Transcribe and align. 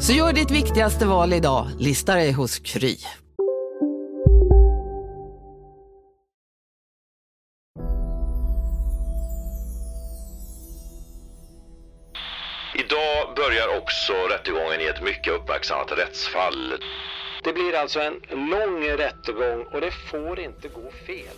Så 0.00 0.12
gör 0.12 0.32
ditt 0.32 0.50
viktigaste 0.50 1.06
val 1.06 1.32
idag, 1.32 1.66
lista 1.78 2.14
dig 2.14 2.32
hos 2.32 2.58
Kry. 2.58 2.96
Idag 12.74 13.34
börjar 13.36 13.78
också 13.78 14.12
rättegången 14.12 14.80
i 14.80 14.84
ett 14.84 15.02
mycket 15.02 15.32
uppmärksammat 15.32 15.92
rättsfall. 15.92 16.74
Det 17.44 17.52
blir 17.52 17.74
alltså 17.74 18.00
en 18.00 18.20
lång 18.30 18.84
rättegång 18.84 19.66
och 19.72 19.80
det 19.80 19.90
får 19.90 20.40
inte 20.40 20.68
gå 20.68 20.90
fel. 21.06 21.36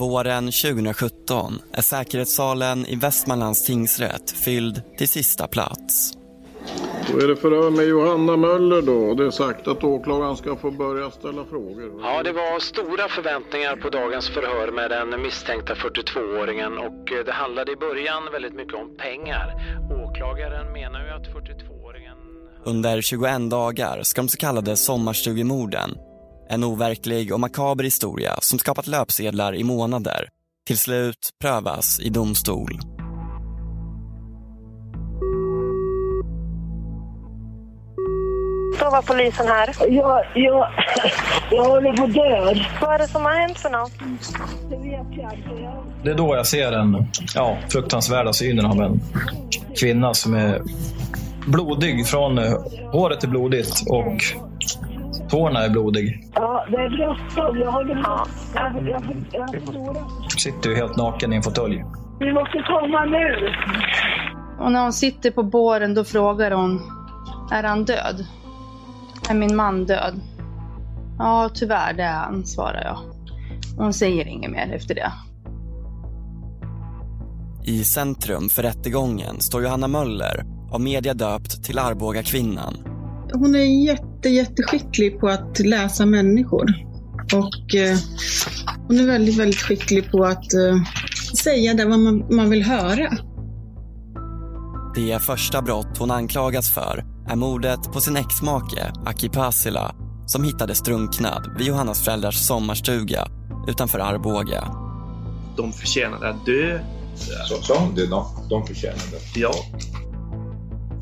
Våren 0.00 0.44
2017 0.44 1.62
är 1.72 1.82
säkerhetssalen 1.82 2.86
i 2.86 2.96
Västmanlands 2.96 3.64
tingsrätt 3.64 4.30
fylld 4.30 4.82
till 4.98 5.08
sista 5.08 5.46
plats. 5.46 6.12
Då 7.12 7.18
är 7.18 7.28
det 7.28 7.36
förhör 7.36 7.70
med 7.70 7.84
Johanna 7.84 8.36
Möller 8.36 8.82
då. 8.82 9.14
Det 9.14 9.26
är 9.26 9.30
sagt 9.30 9.68
att 9.68 9.84
åklagaren 9.84 10.36
ska 10.36 10.56
få 10.56 10.70
börja 10.70 11.10
ställa 11.10 11.44
frågor. 11.44 12.00
Ja, 12.02 12.22
det 12.22 12.32
var 12.32 12.60
stora 12.60 13.08
förväntningar 13.08 13.76
på 13.76 13.90
dagens 13.90 14.28
förhör 14.28 14.72
med 14.72 14.90
den 14.90 15.22
misstänkta 15.22 15.74
42-åringen 15.74 16.78
och 16.78 17.04
det 17.26 17.32
handlade 17.32 17.72
i 17.72 17.76
början 17.76 18.22
väldigt 18.32 18.54
mycket 18.54 18.74
om 18.74 18.96
pengar. 18.96 19.46
Åklagaren 20.04 20.72
menar 20.72 21.04
ju 21.04 21.10
att 21.10 21.26
42-åringen... 21.26 22.16
Under 22.64 23.00
21 23.00 23.50
dagar 23.50 24.02
ska 24.02 24.22
de 24.22 24.28
så 24.28 24.36
kallade 24.36 24.76
sommarstugemorden, 24.76 25.90
en 26.50 26.64
overklig 26.64 27.32
och 27.32 27.40
makaber 27.40 27.84
historia 27.84 28.38
som 28.40 28.58
skapat 28.58 28.86
löpsedlar 28.86 29.54
i 29.54 29.64
månader, 29.64 30.28
till 30.66 30.78
slut 30.78 31.30
prövas 31.40 32.00
i 32.00 32.08
domstol. 32.08 32.78
Då 38.80 38.90
var 38.90 39.02
polisen 39.02 39.46
här. 39.46 39.74
Jag, 39.88 40.24
jag, 40.34 40.68
jag 41.50 41.64
håller 41.64 41.92
på 41.92 42.06
död. 42.06 42.66
Vad 42.80 42.94
är 42.94 42.98
det 42.98 43.08
som 43.08 43.24
har 43.24 43.32
hänt 43.32 43.58
för 43.58 43.70
något? 43.70 43.92
Det 44.70 44.76
vet 44.76 45.06
jag 45.10 45.34
inte. 45.34 45.82
Det 46.04 46.10
är 46.10 46.14
då 46.14 46.36
jag 46.36 46.46
ser 46.46 46.70
den 46.70 47.06
ja, 47.34 47.58
fruktansvärda 47.68 48.32
synen 48.32 48.66
av 48.66 48.80
en 48.80 49.00
kvinna 49.80 50.14
som 50.14 50.34
är 50.34 50.62
blodig. 51.46 52.06
Från 52.06 52.38
eh, 52.38 52.52
håret 52.92 53.24
är 53.24 53.28
blodigt 53.28 53.82
och 53.88 54.22
tårna 55.30 55.64
är 55.64 55.70
blodig. 55.70 56.28
Ja, 56.34 56.66
det 56.70 56.76
är 56.76 56.90
bråttom. 56.90 57.58
Jag 57.58 57.72
håller 57.72 57.94
på. 58.02 58.26
Jag, 58.54 58.74
jag, 58.74 59.02
jag, 59.32 59.54
jag 59.54 59.66
förlorar. 59.66 60.04
Sitter 60.38 60.70
ju 60.70 60.76
helt 60.76 60.96
naken 60.96 61.32
i 61.32 61.36
en 61.36 61.42
fåtölj. 61.42 61.84
Vi 62.20 62.32
måste 62.32 62.62
komma 62.66 63.04
nu. 63.04 63.54
Och 64.64 64.72
när 64.72 64.82
hon 64.82 64.92
sitter 64.92 65.30
på 65.30 65.42
båren 65.42 65.94
då 65.94 66.04
frågar 66.04 66.50
hon, 66.50 66.80
är 67.52 67.62
han 67.62 67.84
död? 67.84 68.26
Är 69.30 69.34
min 69.34 69.56
man 69.56 69.86
död? 69.86 70.20
Ja, 71.18 71.50
tyvärr 71.54 71.92
det 71.92 72.02
är 72.02 72.12
han, 72.12 72.46
svarar 72.46 72.82
jag. 72.84 72.98
Hon 73.78 73.92
säger 73.92 74.28
inget 74.28 74.50
mer 74.50 74.72
efter 74.74 74.94
det. 74.94 75.12
I 77.64 77.84
centrum 77.84 78.48
för 78.48 78.62
rättegången 78.62 79.40
står 79.40 79.62
Johanna 79.62 79.88
Möller, 79.88 80.44
av 80.72 80.80
media 80.80 81.14
döpt 81.14 81.64
till 81.64 81.78
Arboga 81.78 82.22
kvinnan. 82.22 82.89
Hon 83.32 83.54
är 83.54 83.84
jätte, 83.84 84.28
jätteskicklig 84.28 85.20
på 85.20 85.28
att 85.28 85.58
läsa 85.58 86.06
människor. 86.06 86.66
Och 87.34 87.74
eh, 87.74 87.98
hon 88.88 89.00
är 89.00 89.06
väldigt, 89.06 89.38
väldigt 89.38 89.60
skicklig 89.60 90.10
på 90.10 90.24
att 90.24 90.54
eh, 90.54 90.76
säga 91.42 91.74
det 91.74 91.84
vad 91.84 91.98
man, 91.98 92.24
man 92.30 92.50
vill 92.50 92.62
höra. 92.62 93.10
Det 94.94 95.22
första 95.22 95.62
brott 95.62 95.98
hon 95.98 96.10
anklagas 96.10 96.74
för 96.74 97.04
är 97.28 97.36
mordet 97.36 97.92
på 97.92 98.00
sin 98.00 98.16
exmake 98.16 98.92
Aki 99.06 99.28
Pasila 99.28 99.94
som 100.26 100.44
hittades 100.44 100.82
drunknad 100.82 101.54
vid 101.58 101.66
Johannas 101.66 102.04
föräldrars 102.04 102.36
sommarstuga 102.36 103.26
utanför 103.68 103.98
Arboga. 103.98 104.74
De 105.56 105.72
förtjänade 105.72 106.28
att 106.28 106.46
dö. 106.46 106.80
Så 107.48 107.62
sa 107.62 107.78
hon 107.78 107.94
det? 107.94 108.06
De, 108.06 108.24
de 108.50 108.66
förtjänade? 108.66 109.18
Ja. 109.34 109.52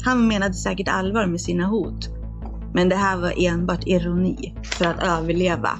Han 0.04 0.28
menade 0.28 0.54
säkert 0.54 0.88
allvar 0.88 1.26
med 1.26 1.40
sina 1.40 1.66
hot. 1.66 2.17
Men 2.74 2.88
det 2.88 2.96
här 2.96 3.16
var 3.16 3.34
enbart 3.36 3.86
ironi 3.86 4.54
för 4.64 4.84
att 4.84 5.02
överleva 5.02 5.70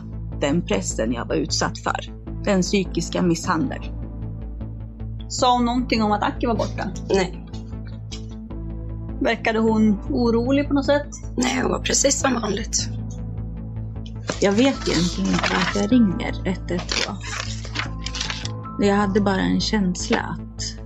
den 0.41 0.63
pressen 0.63 1.13
jag 1.13 1.25
var 1.25 1.35
utsatt 1.35 1.79
för. 1.79 1.97
Den 2.45 2.63
psykiska 2.63 3.23
misshandeln. 3.23 3.83
Sa 5.29 5.57
hon 5.57 5.65
någonting 5.65 6.03
om 6.03 6.13
att 6.13 6.23
Aki 6.23 6.47
var 6.47 6.55
borta? 6.55 6.91
Nej. 7.09 7.45
Verkade 9.21 9.59
hon 9.59 9.99
orolig 10.11 10.69
på 10.69 10.75
något 10.75 10.87
sätt? 10.87 11.09
Nej, 11.37 11.59
hon 11.63 11.71
var 11.71 11.79
precis 11.79 12.21
som 12.21 12.35
vanligt. 12.35 12.89
Jag 14.41 14.53
vet 14.53 14.89
egentligen 14.89 15.31
inte 15.31 15.51
varför 15.51 15.81
jag 15.81 15.93
ringer 15.93 16.33
112. 16.45 17.17
Jag 18.81 18.97
hade 18.97 19.21
bara 19.21 19.41
en 19.41 19.61
känsla 19.61 20.19
att 20.19 20.79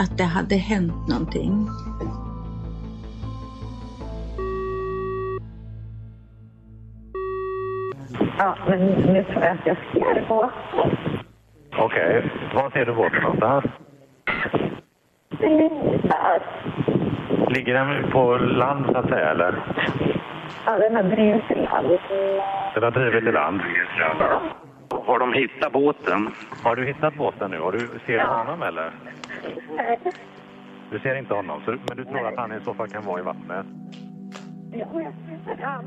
att 0.00 0.18
det 0.18 0.24
hade 0.24 0.56
hänt 0.56 1.08
någonting. 1.08 1.68
Ja, 8.38 8.56
men 8.68 8.78
nu 8.86 9.24
tror 9.24 9.44
jag 9.44 9.52
att 9.52 9.66
jag 9.66 9.76
ser 9.92 10.24
på. 10.28 10.50
Okej, 11.78 12.18
okay. 12.18 12.22
var 12.54 12.70
ser 12.70 12.86
du 12.86 12.92
båten 12.92 13.22
någonstans? 13.22 13.64
Där. 15.38 16.42
Ligger 17.48 17.74
den 17.74 18.10
på 18.10 18.36
land 18.36 18.86
så 18.86 18.98
att 18.98 19.08
säga 19.08 19.30
eller? 19.30 19.54
Ja, 20.66 20.78
den 20.78 20.96
har 20.96 21.02
drivit 21.02 21.48
till 21.48 21.68
land. 21.72 21.98
Den 22.74 22.82
har 22.82 22.90
drivit 22.90 23.24
till 23.24 23.34
land? 23.34 23.60
Ja. 23.98 24.40
Har 25.06 25.18
de 25.18 25.32
hittat 25.32 25.72
båten? 25.72 26.30
Har 26.64 26.76
du 26.76 26.84
hittat 26.86 27.14
båten 27.14 27.50
nu? 27.50 27.58
Har 27.58 27.72
du 27.72 27.78
ser 27.78 28.16
ja. 28.18 28.24
honom 28.24 28.62
eller? 28.62 28.90
Nej. 29.76 29.98
Du 30.90 30.98
ser 30.98 31.14
inte 31.14 31.34
honom, 31.34 31.60
så, 31.64 31.70
men 31.70 31.96
du 31.96 32.04
tror 32.04 32.26
att 32.26 32.36
han 32.36 32.52
i 32.52 32.60
så 32.64 32.74
fall 32.74 32.88
kan 32.88 33.04
vara 33.04 33.20
i 33.20 33.22
vattnet? 33.22 33.66
Ja, 34.72 34.86
jag 34.92 35.12
ser 35.56 35.64
han. 35.64 35.84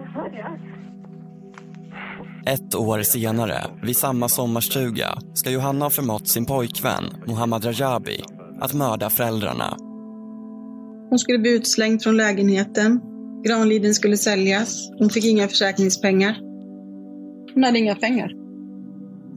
Ett 2.46 2.74
år 2.74 3.02
senare, 3.02 3.66
vid 3.82 3.96
samma 3.96 4.28
sommarstuga, 4.28 5.18
ska 5.34 5.50
Johanna 5.50 5.84
ha 5.84 5.90
förmått 5.90 6.28
sin 6.28 6.46
pojkvän, 6.46 7.04
Mohammad 7.26 7.64
Rajabi, 7.64 8.22
att 8.60 8.74
mörda 8.74 9.10
föräldrarna. 9.10 9.76
Hon 11.10 11.18
skulle 11.18 11.38
bli 11.38 11.50
utslängd 11.56 12.02
från 12.02 12.16
lägenheten. 12.16 13.00
Granliden 13.46 13.94
skulle 13.94 14.16
säljas. 14.16 14.90
Hon 14.98 15.10
fick 15.10 15.24
inga 15.24 15.48
försäkringspengar. 15.48 16.36
Hon 17.54 17.64
hade 17.64 17.78
inga 17.78 17.94
pengar. 17.94 18.46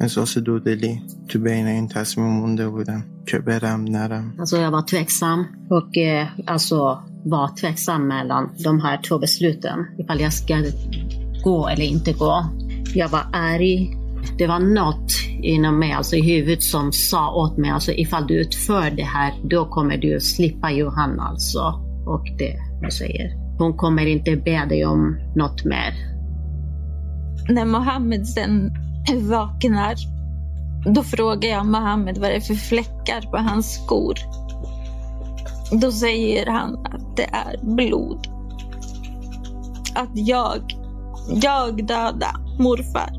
احساس 0.01 0.37
دودلی 0.37 1.01
تو 1.27 1.39
بین 1.39 1.67
این 1.67 1.87
تصمیم 1.87 2.27
مونده 2.27 2.69
بودم 2.69 3.03
که 3.25 3.39
برم 3.39 3.83
نرم 3.83 4.33
Alltså 4.39 4.57
jag 4.57 4.71
var 4.71 4.81
tveksam 4.81 5.45
och 5.69 5.97
eh, 5.97 6.27
alltså 6.47 7.03
var 7.25 7.47
tveksam 7.47 8.07
mellan 8.07 8.49
de 8.63 8.79
här 8.79 8.97
två 8.97 9.19
besluten. 9.19 9.85
Ifall 9.97 10.21
jag 10.21 10.33
ska 10.33 10.63
gå 11.43 11.67
eller 11.67 11.85
inte 11.85 12.13
gå. 12.13 12.45
jag 12.94 13.08
var 13.08 13.26
arg. 13.32 13.96
Det 14.38 14.46
var 14.46 14.58
något 14.58 15.10
inom 15.42 15.78
mig, 15.78 15.92
alltså 15.92 16.16
i 16.16 16.36
huvudet, 16.36 16.62
som 16.62 16.92
sa 16.92 17.34
åt 17.34 17.58
mig, 17.58 17.70
alltså 17.70 17.92
ifall 17.92 18.26
du 18.26 18.34
utför 18.40 18.90
det 18.90 19.02
här, 19.02 19.34
då 19.50 19.64
kommer 19.64 19.96
du 19.96 20.20
slippa 20.20 20.70
Johanna 20.70 21.22
alltså. 21.22 21.60
Och 22.06 22.24
det 22.38 22.54
jag 22.82 22.92
säger. 22.92 23.44
Hon 23.58 23.76
kommer 23.76 24.06
inte 24.06 24.36
be 24.36 24.64
dig 24.68 24.86
om 24.86 25.18
något 25.36 25.64
mer. 25.64 25.94
När 27.48 27.64
Mohammed 27.64 28.26
sen 28.26 28.70
vaknar, 29.22 29.94
då 30.94 31.02
frågar 31.02 31.50
jag 31.50 31.66
Mohammed 31.66 32.18
vad 32.18 32.30
det 32.30 32.36
är 32.36 32.40
för 32.40 32.54
fläckar 32.54 33.30
på 33.30 33.36
hans 33.36 33.74
skor. 33.74 34.14
Då 35.80 35.92
säger 35.92 36.46
han 36.46 36.86
att 36.86 37.16
det 37.16 37.24
är 37.32 37.74
blod. 37.74 38.26
Att 39.94 40.10
jag, 40.14 40.60
jag 41.42 41.86
döda 41.86 42.43
morfar. 42.58 43.10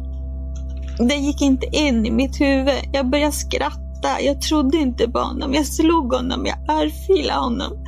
Det 0.97 1.15
gick 1.15 1.41
inte 1.41 1.65
in 1.65 2.05
i 2.05 2.11
mitt 2.11 2.41
huvud. 2.41 2.89
Jag 2.93 3.09
började 3.09 3.31
skratta. 3.31 4.21
Jag 4.21 4.41
trodde 4.41 4.77
inte 4.77 5.11
på 5.11 5.19
honom. 5.19 5.53
Jag 5.53 5.65
slog 5.65 6.13
honom. 6.13 6.45
Jag 6.45 6.77
örfilade 6.77 7.39
honom. 7.39 7.85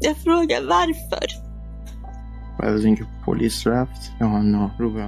Jag 0.00 0.16
frågade 0.16 0.66
varför. 0.66 1.44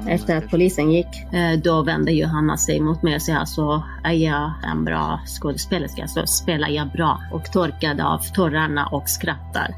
Efter 0.09 0.37
att 0.37 0.51
polisen 0.51 0.93
gick, 0.93 1.33
eh, 1.33 1.59
då 1.65 1.83
vände 1.83 2.13
Johanna 2.13 2.57
sig 2.57 2.81
mot 2.81 3.03
mig 3.03 3.15
och 3.15 3.23
sa 3.23 3.35
alltså, 3.35 3.83
är 4.05 4.13
jag 4.13 4.53
en 4.65 4.85
bra 4.85 5.21
skådespelerska 5.27 6.07
så 6.07 6.27
spelar 6.27 6.69
jag 6.69 6.93
bra 6.93 7.21
och 7.33 7.53
torkade 7.53 8.05
av 8.05 8.19
tårarna 8.35 8.87
och 8.87 9.09
skrattade. 9.09 9.75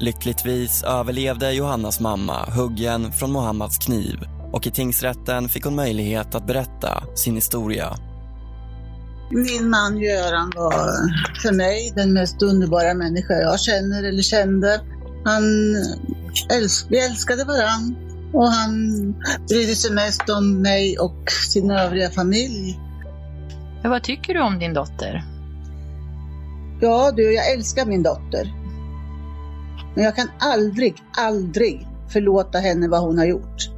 Lyckligtvis 0.00 0.82
överlevde 0.82 1.52
Johannas 1.52 2.00
mamma 2.00 2.44
huggen 2.50 3.12
från 3.12 3.32
Mohammads 3.32 3.78
kniv 3.78 4.16
och 4.52 4.66
i 4.66 4.70
tingsrätten 4.70 5.48
fick 5.48 5.64
hon 5.64 5.76
möjlighet 5.76 6.34
att 6.34 6.46
berätta 6.46 7.02
sin 7.14 7.34
historia. 7.34 7.96
Min 9.30 9.70
man 9.70 9.98
Göran 9.98 10.52
var 10.56 10.90
för 11.42 11.52
mig 11.52 11.92
den 11.96 12.12
mest 12.12 12.42
underbara 12.42 12.94
människa 12.94 13.34
jag 13.34 13.60
känner 13.60 14.08
eller 14.08 14.22
kände. 14.22 14.80
Han 15.24 15.44
älsk 16.50 16.86
vi 16.88 17.04
älskade 17.04 17.44
varann 17.44 17.96
och 18.32 18.48
han 18.48 19.14
brydde 19.48 19.74
sig 19.74 19.92
mest 19.92 20.30
om 20.30 20.62
mig 20.62 20.98
och 20.98 21.30
sin 21.52 21.70
övriga 21.70 22.10
familj. 22.10 22.78
Vad 23.84 24.02
tycker 24.02 24.34
du 24.34 24.40
om 24.40 24.58
din 24.58 24.74
dotter? 24.74 25.24
Ja 26.80 27.12
du, 27.16 27.34
jag 27.34 27.52
älskar 27.52 27.86
min 27.86 28.02
dotter. 28.02 28.59
Men 30.00 30.04
jag 30.04 30.16
kan 30.16 30.30
aldrig, 30.38 30.94
aldrig 31.16 31.86
förlåta 32.08 32.58
henne 32.58 32.88
vad 32.88 33.00
hon 33.00 33.18
har 33.18 33.24
gjort. 33.24 33.68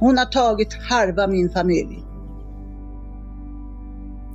Hon 0.00 0.18
har 0.18 0.24
tagit 0.24 0.74
halva 0.90 1.26
min 1.26 1.50
familj. 1.50 2.02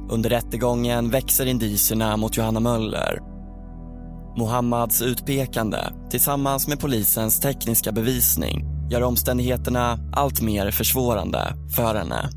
Under 0.09 0.29
rättegången 0.29 1.09
växer 1.09 1.45
indicierna 1.45 2.17
mot 2.17 2.37
Johanna 2.37 2.59
Möller. 2.59 3.19
Mohammads 4.37 5.01
utpekande 5.01 5.79
tillsammans 6.09 6.67
med 6.67 6.79
polisens 6.79 7.39
tekniska 7.39 7.91
bevisning 7.91 8.65
gör 8.91 9.03
omständigheterna 9.03 9.97
allt 10.13 10.41
mer 10.41 10.71
försvårande 10.71 11.53
för 11.75 11.95
henne. 11.95 12.29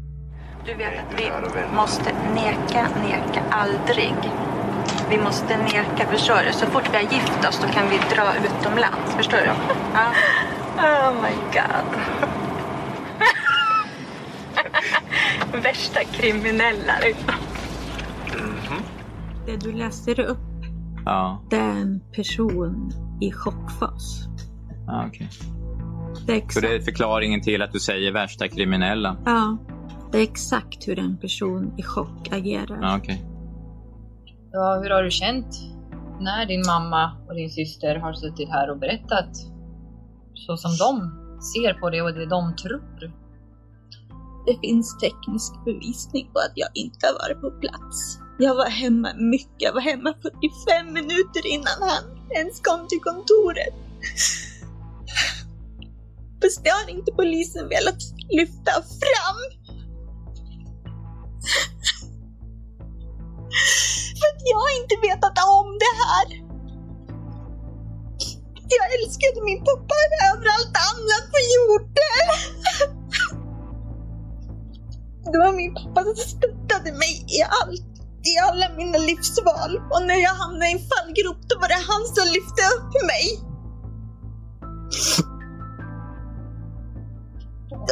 Du 0.67 0.75
vet 0.75 0.93
att 0.99 1.21
vi 1.21 1.77
måste 1.77 2.13
neka, 2.35 2.89
neka 3.03 3.43
aldrig. 3.51 4.15
Vi 5.11 5.19
måste 5.19 5.57
neka, 5.57 6.07
förstår 6.11 6.39
du? 6.47 6.53
Så 6.53 6.67
fort 6.67 6.91
vi 6.93 6.97
har 6.97 7.03
gift 7.13 7.49
oss 7.49 7.61
då 7.63 7.69
kan 7.69 7.89
vi 7.91 7.97
dra 8.15 8.35
utomlands, 8.45 9.15
förstår 9.17 9.39
du? 9.39 9.51
Ja. 9.95 10.13
Oh 10.79 11.13
my 11.23 11.35
god. 11.53 12.01
Värsta 15.63 16.01
kriminella 16.13 16.93
liksom. 17.03 17.35
Det 19.47 19.57
du 19.57 19.73
läser 19.73 20.21
upp, 20.21 20.39
Ja, 21.05 21.43
det 21.51 21.57
är 21.57 21.71
en 21.71 22.01
person 22.17 22.93
i 23.21 23.33
chockfas. 23.33 24.27
ah, 24.89 25.07
okej. 25.07 25.29
Det 26.27 26.33
är 26.37 26.49
Så 26.49 26.61
det 26.61 26.75
är 26.77 26.81
förklaringen 26.81 27.43
till 27.43 27.63
att 27.63 27.73
du 27.73 27.81
säger 27.81 28.13
värsta 28.13 28.49
kriminella? 28.49 29.17
ja, 29.25 29.57
det 30.13 30.19
är 30.19 30.23
exakt 30.23 30.89
hur 30.89 30.99
en 30.99 31.17
person 31.19 31.73
i 31.79 31.83
chock 31.83 32.29
agerar. 32.33 32.79
Ja, 32.83 32.97
okej. 32.97 33.25
Ja, 34.57 34.81
hur 34.83 34.91
har 34.91 35.03
du 35.03 35.11
känt 35.11 35.47
när 36.21 36.47
din 36.47 36.63
mamma 36.67 37.17
och 37.29 37.35
din 37.35 37.51
syster 37.51 37.97
har 37.97 38.13
suttit 38.13 38.49
här 38.49 38.71
och 38.71 38.79
berättat 38.79 39.37
så 40.35 40.57
som 40.57 40.77
de 40.77 40.93
ser 41.53 41.75
på 41.81 41.91
det 41.91 42.03
och 42.03 42.15
det 42.15 42.27
de 42.27 42.57
tror? 42.57 43.13
Det 44.47 44.59
finns 44.61 44.99
teknisk 44.99 45.65
bevisning 45.65 46.31
på 46.33 46.39
att 46.39 46.53
jag 46.55 46.69
inte 46.75 47.07
har 47.07 47.15
varit 47.15 47.41
på 47.41 47.51
plats. 47.61 48.19
Jag 48.39 48.55
var 48.55 48.71
hemma 48.71 49.09
mycket. 49.17 49.63
Jag 49.69 49.73
var 49.73 49.81
hemma 49.81 50.15
45 50.23 50.93
minuter 50.93 51.47
innan 51.47 51.79
han 51.91 52.05
ens 52.31 52.61
kom 52.61 52.89
till 52.89 53.01
kontoret. 53.01 53.75
Fast 56.43 56.65
det 56.65 56.71
har 56.71 56.91
inte 56.91 57.13
polisen 57.13 57.69
velat 57.69 58.01
lyfta 58.31 58.73
fram. 58.73 59.39
Jag 64.55 64.61
har 64.67 64.75
inte 64.83 64.97
vetat 65.09 65.39
om 65.61 65.69
det 65.85 65.95
här. 66.03 66.27
Jag 68.77 68.87
älskade 68.97 69.39
min 69.51 69.61
pappa 69.69 69.99
över 70.29 70.47
allt 70.57 70.77
annat 70.91 71.25
på 71.33 71.39
jorden. 71.57 72.27
Det 75.33 75.39
var 75.45 75.53
min 75.63 75.75
pappa 75.75 76.01
som 76.05 76.17
stöttade 76.17 76.91
mig 77.03 77.15
i 77.37 77.39
allt, 77.61 77.95
i 78.31 78.33
alla 78.49 78.67
mina 78.81 78.99
livsval. 78.99 79.73
Och 79.93 80.03
när 80.09 80.19
jag 80.27 80.35
hamnade 80.43 80.67
i 80.71 80.73
en 80.73 80.85
fallgrop, 80.91 81.41
då 81.49 81.55
var 81.61 81.69
det 81.69 81.83
han 81.91 82.05
som 82.15 82.27
lyfte 82.37 82.63
upp 82.75 82.93
mig. 83.13 83.27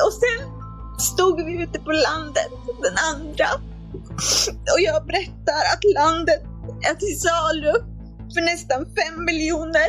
Och 0.07 0.15
sen 0.23 0.41
stod 0.99 1.37
vi 1.47 1.53
ute 1.63 1.79
på 1.79 1.93
landet, 1.93 2.53
den 2.87 2.97
andra. 3.13 3.49
Och 4.73 4.81
jag 4.89 5.07
berättar 5.07 5.63
att 5.73 5.85
landet 6.01 6.52
är 6.83 6.95
till 6.95 7.21
salu 7.21 7.73
för 8.35 8.41
nästan 8.41 8.87
fem 8.87 9.25
miljoner. 9.25 9.89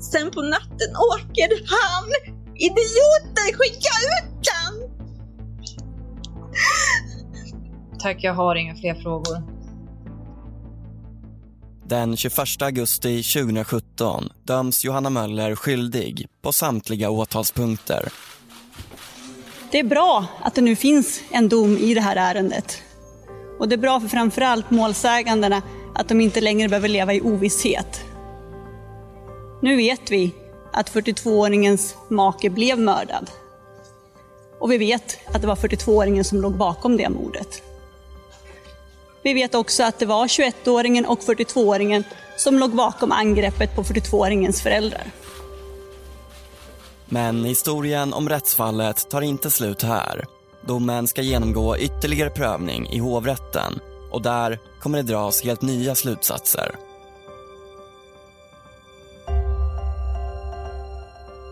Sen 0.00 0.30
på 0.30 0.42
natten 0.42 0.90
åker 1.12 1.50
han, 1.66 2.08
idioten, 2.54 3.58
skicka 3.58 3.94
ut 4.08 4.48
han! 4.52 4.74
Tack, 7.98 8.16
jag 8.20 8.34
har 8.34 8.54
inga 8.56 8.76
fler 8.76 8.94
frågor. 8.94 9.58
Den 11.86 12.16
21 12.16 12.62
augusti 12.62 13.22
2017 13.22 14.28
döms 14.42 14.84
Johanna 14.84 15.10
Möller 15.10 15.54
skyldig 15.54 16.26
på 16.42 16.52
samtliga 16.52 17.10
åtalspunkter. 17.10 18.08
Det 19.70 19.78
är 19.78 19.84
bra 19.84 20.26
att 20.42 20.54
det 20.54 20.60
nu 20.60 20.76
finns 20.76 21.20
en 21.30 21.48
dom 21.48 21.76
i 21.76 21.94
det 21.94 22.00
här 22.00 22.16
ärendet. 22.16 22.82
Och 23.58 23.68
det 23.68 23.74
är 23.74 23.78
bra 23.78 24.00
för 24.00 24.08
framförallt 24.08 24.70
målsägandena 24.70 25.62
att 25.94 26.08
de 26.08 26.20
inte 26.20 26.40
längre 26.40 26.68
behöver 26.68 26.88
leva 26.88 27.14
i 27.14 27.20
ovisshet. 27.20 28.04
Nu 29.62 29.76
vet 29.76 30.10
vi 30.10 30.34
att 30.72 30.92
42-åringens 30.92 31.94
make 32.08 32.50
blev 32.50 32.78
mördad. 32.78 33.30
Och 34.60 34.72
vi 34.72 34.78
vet 34.78 35.18
att 35.34 35.40
det 35.40 35.46
var 35.46 35.56
42-åringen 35.56 36.22
som 36.22 36.40
låg 36.40 36.56
bakom 36.56 36.96
det 36.96 37.08
mordet. 37.08 37.62
Vi 39.22 39.34
vet 39.34 39.54
också 39.54 39.82
att 39.82 39.98
det 39.98 40.06
var 40.06 40.26
21-åringen 40.26 41.06
och 41.06 41.20
42-åringen 41.20 42.04
som 42.36 42.58
låg 42.58 42.76
bakom 42.76 43.12
angreppet 43.12 43.76
på 43.76 43.82
42-åringens 43.82 44.62
föräldrar. 44.62 45.10
Men 47.06 47.44
historien 47.44 48.14
om 48.14 48.28
rättsfallet 48.28 49.10
tar 49.10 49.20
inte 49.20 49.50
slut 49.50 49.82
här. 49.82 50.24
Domen 50.68 51.06
ska 51.06 51.22
genomgå 51.22 51.76
ytterligare 51.76 52.30
prövning 52.30 52.88
i 52.88 52.98
hovrätten 52.98 53.80
och 54.10 54.22
där 54.22 54.58
kommer 54.80 54.98
det 54.98 55.12
dras 55.12 55.42
helt 55.42 55.62
nya 55.62 55.94
slutsatser. 55.94 56.74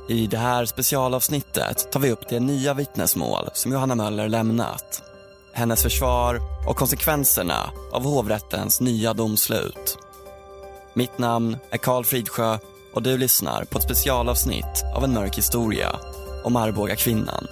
I 0.09 0.27
det 0.27 0.39
här 0.39 0.65
specialavsnittet 0.65 1.93
tar 1.93 2.01
vi 2.01 2.11
upp 2.11 2.29
det 2.29 2.41
nya 2.41 2.75
vittnesmål 2.75 3.49
som 3.53 3.73
Johanna 3.73 3.95
Möller 3.95 4.29
lämnat. 4.29 5.03
Hennes 5.53 5.83
försvar 5.83 6.41
och 6.69 6.77
konsekvenserna 6.77 7.71
av 7.93 8.05
hovrättens 8.05 8.81
nya 8.81 9.15
domslut. 9.15 9.99
Mitt 10.95 11.19
namn 11.19 11.57
är 11.71 11.79
Karl 11.79 12.05
Fridsjö 12.05 12.59
och 12.95 13.03
du 13.03 13.19
lyssnar 13.19 13.65
på 13.65 13.79
ett 13.79 13.85
specialavsnitt 13.85 14.85
av 14.97 15.05
En 15.05 15.15
mörk 15.15 15.39
historia 15.39 15.97
om 16.45 16.57
Arboga 16.57 16.97
kvinnan. 16.97 17.47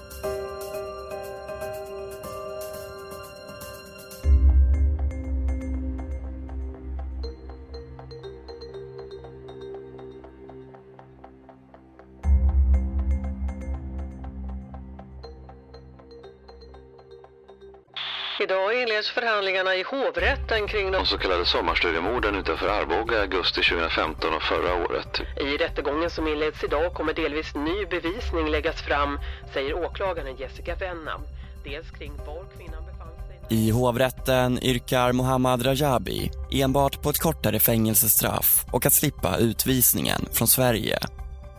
Inleds 18.95 19.11
förhandlingarna 19.11 19.75
i 19.77 19.83
hovrätten 19.83 20.69
kring 20.69 20.93
de 20.93 20.99
De 20.99 21.07
så 21.07 21.19
kallade 21.19 21.47
sommarstudiemorden 21.47 22.35
utanför 22.35 22.69
Arboga 22.69 23.17
i 23.17 23.21
augusti 23.21 23.63
2015 23.63 24.35
och 24.35 24.43
förra 24.43 24.75
året. 24.85 25.21
I 25.41 25.57
rättegången 25.57 26.11
som 26.11 26.29
inleds 26.29 26.65
idag 26.65 26.95
kommer 26.95 27.13
delvis 27.13 27.55
ny 27.55 27.87
bevisning 27.87 28.51
läggas 28.51 28.83
fram, 28.83 29.19
säger 29.53 29.75
åklagaren 29.85 30.37
Jessica 30.37 30.75
Venna. 30.75 31.21
Dels 31.65 31.91
kring 31.91 32.13
var 32.27 32.45
kvinnan 32.57 32.85
befann 32.87 33.09
sig... 33.49 33.59
I 33.59 33.71
hovrätten 33.71 34.59
yrkar 34.63 35.13
Mohammad 35.13 35.67
Rajabi 35.67 36.31
enbart 36.51 37.03
på 37.03 37.11
ett 37.11 37.19
kortare 37.19 37.61
fängelsestraff 37.61 38.65
och 38.73 38.87
att 38.87 38.93
slippa 38.93 39.37
utvisningen 39.37 40.29
från 40.33 40.49
Sverige. 40.49 40.99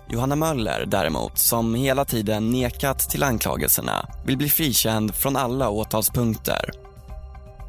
Johanna 0.09 0.35
Möller 0.35 0.85
däremot, 0.87 1.37
som 1.37 1.75
hela 1.75 2.05
tiden 2.05 2.49
nekat 2.51 2.99
till 2.99 3.23
anklagelserna, 3.23 4.05
vill 4.25 4.37
bli 4.37 4.49
frikänd 4.49 5.15
från 5.15 5.35
alla 5.35 5.69
åtalspunkter. 5.69 6.84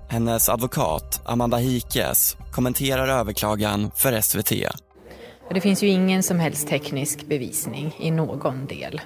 Hennes 0.08 0.48
advokat, 0.48 1.20
Amanda 1.25 1.56
Hikes, 1.56 2.36
kommenterar 2.52 3.08
överklagan 3.08 3.90
för 3.94 4.20
SVT. 4.20 4.52
Det 5.50 5.60
finns 5.60 5.82
ju 5.82 5.88
ingen 5.88 6.22
som 6.22 6.40
helst 6.40 6.68
teknisk 6.68 7.26
bevisning 7.26 7.96
i 7.98 8.10
någon 8.10 8.66
del. 8.66 9.00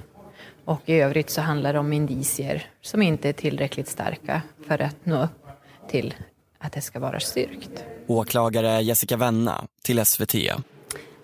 Och 0.65 0.81
i 0.87 0.95
övrigt 0.95 1.31
så 1.31 1.41
handlar 1.41 1.73
det 1.73 1.79
om 1.79 1.93
indicier 1.93 2.67
som 2.81 3.03
inte 3.03 3.29
är 3.29 3.33
tillräckligt 3.33 3.89
starka 3.89 4.43
för 4.67 4.83
att 4.83 4.97
nå 5.05 5.23
upp 5.23 5.47
till 5.91 6.15
att 6.59 6.73
det 6.73 6.81
ska 6.81 7.01
vara 7.01 7.21
styrkt. 7.21 7.85
Åklagare 8.07 8.83
Jessica 8.83 9.17
Venna 9.17 9.65
till 9.83 10.07
SVT. 10.07 10.35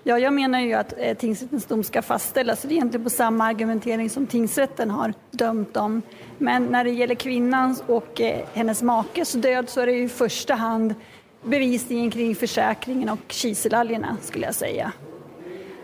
Ja, 0.09 0.19
jag 0.19 0.33
menar 0.33 0.61
ju 0.61 0.73
att 0.73 0.95
eh, 0.99 1.17
tingsrättens 1.17 1.67
dom 1.67 1.85
ska 1.85 2.03
fastställas. 2.03 2.63
Det 2.63 2.69
är 2.69 2.73
egentligen 2.73 3.05
på 3.05 3.11
samma 3.11 3.45
argumentering 3.45 4.11
som 4.11 4.27
tingsrätten 4.27 4.91
har 4.91 5.15
dömt 5.31 5.77
om. 5.77 6.03
Men 6.39 6.67
när 6.67 6.85
det 6.85 6.91
gäller 6.91 7.15
kvinnans 7.15 7.83
och 7.87 8.21
eh, 8.21 8.45
hennes 8.55 8.83
makes 8.83 9.33
död 9.33 9.69
så 9.69 9.81
är 9.81 9.87
det 9.87 9.93
ju 9.93 10.05
i 10.05 10.09
första 10.09 10.55
hand 10.55 10.95
bevisningen 11.43 12.11
kring 12.11 12.35
försäkringen 12.35 13.09
och 13.09 13.19
kiselalgerna 13.29 14.17
skulle 14.23 14.47
jag 14.47 14.55
säga. 14.55 14.93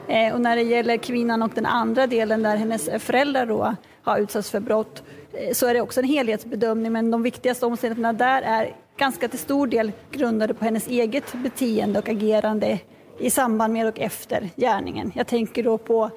Eh, 0.09 0.35
och 0.35 0.41
när 0.41 0.57
det 0.57 0.63
gäller 0.63 0.97
kvinnan 0.97 1.43
och 1.43 1.53
den 1.55 1.67
andra 1.67 2.07
delen 2.07 2.43
där 2.43 2.57
hennes 2.57 2.89
eh, 2.89 2.99
föräldrar 2.99 3.47
då 3.47 3.75
har 4.03 4.19
utsatts 4.19 4.51
för 4.51 4.61
brott 4.61 5.03
eh, 5.33 5.53
så 5.53 5.67
är 5.67 5.75
det 5.75 5.81
också 5.81 6.01
en 6.01 6.07
helhetsbedömning 6.07 6.93
men 6.93 7.11
de 7.11 7.23
viktigaste 7.23 7.67
omständigheterna 7.67 8.13
där 8.13 8.43
är 8.43 8.77
ganska 8.97 9.29
till 9.29 9.39
stor 9.39 9.67
del 9.67 9.93
grundade 10.11 10.55
på 10.55 10.65
hennes 10.65 10.89
eget 10.89 11.33
beteende 11.33 11.99
och 11.99 12.09
agerande 12.09 12.79
i 13.19 13.31
samband 13.31 13.73
med 13.73 13.87
och 13.87 13.99
efter 13.99 14.51
gärningen. 14.57 15.13
Jag 15.15 15.27
tänker 15.27 15.63
då 15.63 15.79
på 15.79 16.11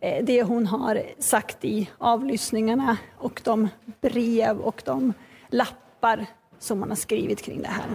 eh, 0.00 0.24
det 0.24 0.42
hon 0.42 0.66
har 0.66 1.02
sagt 1.18 1.64
i 1.64 1.90
avlyssningarna 1.98 2.96
och 3.18 3.40
de 3.44 3.68
brev 4.00 4.58
och 4.58 4.82
de 4.84 5.12
lappar 5.48 6.26
som 6.58 6.80
hon 6.80 6.88
har 6.88 6.96
skrivit 6.96 7.42
kring 7.42 7.62
det 7.62 7.68
här. 7.68 7.86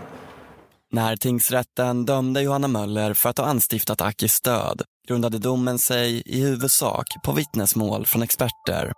När 0.91 1.15
tingsrätten 1.15 2.05
dömde 2.05 2.41
Johanna 2.41 2.67
Möller 2.67 3.13
för 3.13 3.29
att 3.29 3.38
ha 3.38 3.45
anstiftat 3.45 4.01
Akis 4.01 4.41
död 4.41 4.81
grundade 5.07 5.38
domen 5.38 5.79
sig 5.79 6.24
i 6.25 6.41
huvudsak 6.41 7.05
på 7.25 7.31
vittnesmål 7.31 8.05
från 8.05 8.24
experter. 8.24 8.93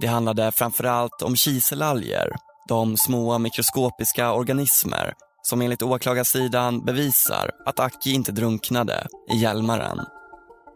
Det 0.00 0.06
handlade 0.06 0.52
framförallt 0.52 1.22
om 1.22 1.36
kiselalger, 1.36 2.30
de 2.68 2.96
små 2.96 3.38
mikroskopiska 3.38 4.32
organismer 4.32 5.14
som 5.48 5.62
enligt 5.62 5.82
åklagarsidan 5.82 6.84
bevisar 6.84 7.50
att 7.66 7.80
Aki 7.80 8.12
inte 8.12 8.32
drunknade 8.32 9.06
i 9.30 9.36
Hjälmaren. 9.36 9.98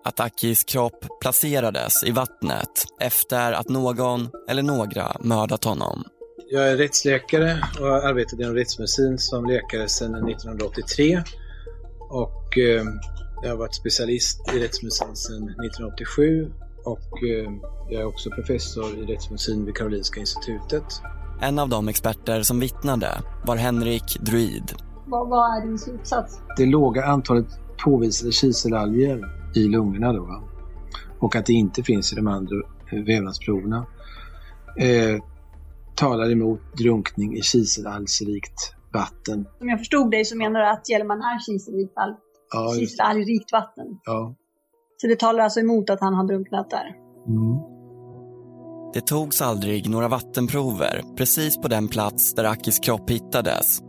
Att 0.05 0.21
Akis 0.21 0.65
kropp 0.65 1.07
placerades 1.21 2.05
i 2.05 2.11
vattnet 2.11 2.85
efter 3.01 3.53
att 3.53 3.69
någon 3.69 4.31
eller 4.49 4.63
några 4.63 5.17
mördat 5.21 5.65
honom. 5.65 6.05
Jag 6.51 6.69
är 6.69 6.77
rättsläkare 6.77 7.59
och 7.81 7.87
har 7.87 8.01
arbetat 8.01 8.41
inom 8.41 8.55
rättsmedicin 8.55 9.19
som 9.19 9.47
läkare 9.47 9.89
sedan 9.89 10.29
1983. 10.29 11.23
Och 12.11 12.59
eh, 12.59 12.85
jag 13.43 13.51
har 13.51 13.57
varit 13.57 13.75
specialist 13.75 14.41
i 14.55 14.59
rättsmedicin 14.59 15.17
sedan 15.17 15.43
1987 15.43 16.53
och 16.85 17.25
eh, 17.25 17.53
jag 17.91 18.01
är 18.01 18.07
också 18.07 18.31
professor 18.31 18.99
i 18.99 19.15
rättsmedicin 19.15 19.65
vid 19.65 19.77
Karolinska 19.77 20.21
institutet. 20.21 20.85
En 21.43 21.59
av 21.59 21.69
de 21.69 21.89
experter 21.89 22.43
som 22.43 22.61
vittnade 22.61 23.09
var 23.47 23.57
Henrik 23.57 24.21
Druid. 24.21 24.73
Vad, 25.07 25.29
vad 25.29 25.57
är 25.57 25.67
din 25.67 25.79
slutsats? 25.79 26.41
Det 26.57 26.67
låga 26.67 27.05
antalet 27.05 27.47
påvisade 27.85 28.33
kiselalger 28.33 29.21
i 29.55 29.69
lungorna 29.69 30.13
då, 30.13 30.23
va? 30.23 30.43
och 31.19 31.37
att 31.37 31.47
det 31.47 31.53
inte 31.53 31.83
finns 31.83 32.13
i 32.13 32.17
de 32.17 32.27
andra 32.27 32.57
vävnadsproverna 33.07 33.87
eh, 34.79 35.23
talar 35.95 36.33
emot 36.33 36.61
drunkning 36.79 37.37
i 37.37 37.43
kiselalgsrikt 37.43 38.75
vatten. 38.93 39.47
Om 39.61 39.69
jag 39.69 39.79
förstod 39.79 40.11
dig 40.11 40.25
så 40.25 40.37
menar 40.37 40.61
du 40.61 40.67
att 40.67 40.89
Hjälman 40.89 41.19
är 41.19 41.39
kiselrikt 41.39 41.93
Ja, 42.53 42.75
kiselalgrikt 42.79 43.53
vatten. 43.53 43.87
Ja. 44.05 44.35
Så 44.97 45.07
det 45.07 45.19
talar 45.19 45.45
alltså 45.45 45.61
emot 45.61 45.91
att 45.91 46.01
han 46.01 46.15
har 46.15 46.25
drunknat 46.25 46.71
där. 46.71 46.97
Det 48.95 49.01
togs 49.01 49.43
aldrig 49.43 49.89
några 49.89 50.09
vattenprover 50.09 51.03
precis 51.17 51.57
på 51.57 51.69
den 51.69 51.89
plats 51.89 52.35
där 52.35 52.45
Akis 52.45 52.79
kropp 52.79 53.11
hittades. 53.11 53.81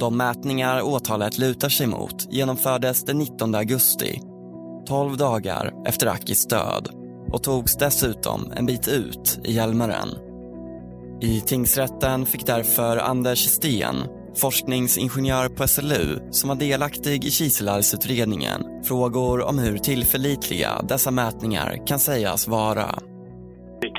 De 0.00 0.16
mätningar 0.16 0.82
åtalet 0.82 1.38
lutar 1.38 1.68
sig 1.68 1.86
mot 1.86 2.32
genomfördes 2.32 3.04
den 3.04 3.18
19 3.18 3.54
augusti, 3.54 4.20
12 4.86 5.16
dagar 5.16 5.72
efter 5.86 6.06
Akis 6.06 6.46
död 6.46 6.88
och 7.32 7.42
togs 7.42 7.76
dessutom 7.76 8.52
en 8.56 8.66
bit 8.66 8.88
ut 8.88 9.38
i 9.44 9.52
Hjälmaren. 9.52 10.08
I 11.20 11.40
tingsrätten 11.40 12.26
fick 12.26 12.46
därför 12.46 12.96
Anders 12.96 13.38
Sten, 13.38 13.96
forskningsingenjör 14.36 15.48
på 15.48 15.68
SLU 15.68 16.18
som 16.30 16.48
var 16.48 16.56
delaktig 16.56 17.24
i 17.24 17.30
Kiselarvsutredningen, 17.30 18.62
frågor 18.84 19.42
om 19.42 19.58
hur 19.58 19.78
tillförlitliga 19.78 20.82
dessa 20.88 21.10
mätningar 21.10 21.86
kan 21.86 21.98
sägas 21.98 22.48
vara. 22.48 22.98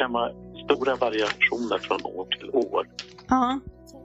Kan 0.06 0.14
vara 0.14 0.32
stora 0.66 0.96
variationer 0.96 1.78
från 1.78 2.06
år 2.06 2.26
till 2.26 2.50
år 2.50 2.88
Ja. 3.28 3.60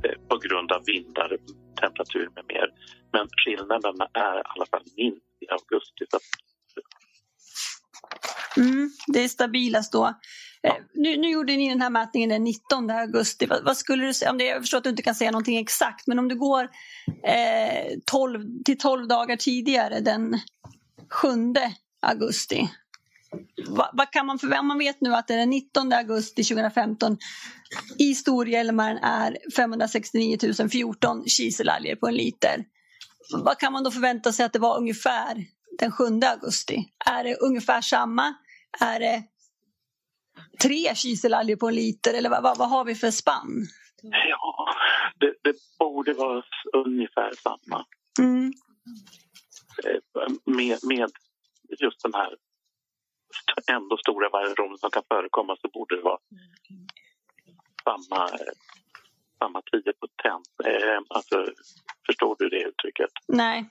eh, 0.04 0.28
på 0.28 0.38
grund 0.38 0.73
av 0.73 0.83
vindar, 0.87 1.37
temperatur 1.80 2.28
med 2.35 2.45
mer. 2.49 2.69
Men 3.12 3.28
skillnaderna 3.28 4.09
är 4.12 4.38
i 4.38 4.42
alla 4.45 4.66
fall 4.66 4.83
minst 4.97 5.23
i 5.40 5.47
augusti. 5.50 6.04
Mm, 8.57 8.90
det 9.07 9.25
är 9.25 9.28
stabilast 9.28 9.92
då. 9.92 10.07
Eh, 10.62 10.75
nu, 10.95 11.16
nu 11.16 11.30
gjorde 11.30 11.57
ni 11.57 11.69
den 11.69 11.80
här 11.80 11.90
mätningen 11.90 12.28
den 12.28 12.45
19 12.45 12.90
augusti. 12.90 13.47
Vad, 13.47 13.64
vad 13.64 13.76
skulle 13.76 14.07
du 14.07 14.14
säga? 14.14 14.30
Om 14.30 14.38
det, 14.38 14.45
jag 14.45 14.62
förstår 14.62 14.78
att 14.78 14.85
du 14.85 14.90
inte 14.90 15.02
kan 15.02 15.14
säga 15.14 15.30
någonting 15.30 15.59
exakt, 15.59 16.07
men 16.07 16.19
om 16.19 16.28
du 16.28 16.35
går 16.35 16.62
eh, 17.25 17.99
12, 18.04 18.45
till 18.64 18.78
12 18.78 19.09
dagar 19.09 19.37
tidigare, 19.37 20.00
den 20.00 20.38
7 21.11 21.28
augusti. 22.02 22.69
Va, 23.68 23.90
vad 23.92 24.10
kan 24.10 24.26
man 24.26 24.38
förvänta 24.38 24.62
Man 24.62 24.78
vet 24.78 25.00
nu 25.00 25.14
att 25.14 25.28
det 25.28 25.34
är 25.34 25.38
den 25.38 25.50
19 25.50 25.92
augusti 25.92 26.44
2015 26.44 27.18
i 27.99 28.14
Storhjälmaren 28.14 28.99
är 28.99 29.38
569 29.56 30.38
014 30.70 31.25
kiselalger 31.26 31.96
på 31.96 32.08
en 32.08 32.14
liter. 32.14 32.64
Vad 33.44 33.58
kan 33.58 33.72
man 33.72 33.84
då 33.84 33.90
förvänta 33.90 34.32
sig 34.32 34.46
att 34.46 34.52
det 34.52 34.58
var 34.58 34.78
ungefär 34.78 35.44
den 35.78 35.92
7 35.92 36.04
augusti? 36.04 36.84
Är 37.06 37.25
det 37.25 37.37
ungefär 37.37 37.80
samma? 37.80 38.34
Är 38.80 39.00
det 39.00 39.22
tre 40.62 40.94
kiselalger 40.94 41.56
på 41.56 41.68
en 41.68 41.75
liter 41.75 42.14
eller 42.14 42.30
vad, 42.30 42.42
vad, 42.42 42.58
vad 42.58 42.68
har 42.68 42.84
vi 42.84 42.94
för 42.94 43.10
spann? 43.10 43.66
ja, 44.02 44.66
det, 45.20 45.34
det 45.42 45.56
borde 45.78 46.12
vara 46.12 46.42
ungefär 46.72 47.32
samma. 47.42 47.84
Mm. 48.18 48.52
Eh, 49.84 50.32
Med, 50.44 50.78
med 50.82 51.10
just 51.80 52.02
den 52.02 52.14
här 52.14 52.37
ändå 53.70 53.96
stora 53.96 54.28
variationen 54.28 54.78
som 54.78 54.90
kan 54.90 55.02
förekomma 55.08 55.56
så 55.62 55.68
borde 55.68 55.96
det 55.96 56.02
vara 56.02 56.18
samma, 57.84 58.28
samma 59.38 59.62
10 59.62 59.92
potent. 60.00 60.49
Eh, 60.64 60.99
alltså, 61.08 61.46
förstår 62.06 62.37
du 62.38 62.49
det 62.49 62.62
uttrycket? 62.62 63.10
Nej. 63.28 63.64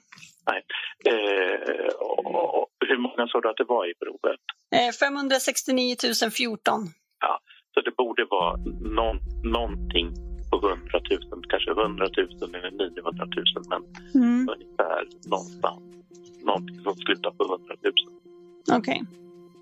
Nej. 0.49 0.61
Eh, 1.05 1.87
och, 1.99 2.59
och, 2.61 2.67
hur 2.87 2.97
många 2.97 3.27
sa 3.27 3.41
du 3.41 3.49
att 3.49 3.57
det 3.57 3.63
var 3.63 3.85
i 3.91 3.93
provet? 3.93 4.39
Eh, 4.75 4.91
569 4.99 5.95
014. 6.31 6.87
Ja, 7.19 7.39
så 7.73 7.81
det 7.81 7.95
borde 7.97 8.25
vara 8.25 8.57
någon, 8.81 9.17
någonting 9.43 10.09
på 10.51 10.57
100 10.67 10.99
000, 11.31 11.43
kanske 11.49 11.71
100 11.71 12.07
000 12.17 12.55
eller 12.55 12.71
900 12.71 13.25
000, 13.25 13.45
men 13.69 13.81
Mm. 14.15 14.49
ungefär 14.49 15.07
någonstans. 15.29 15.81
Någonting 16.43 16.79
som 16.83 16.95
slutar 16.95 17.31
på 17.31 17.43
100 17.43 17.75
000. 17.83 18.77
Okej. 18.79 19.01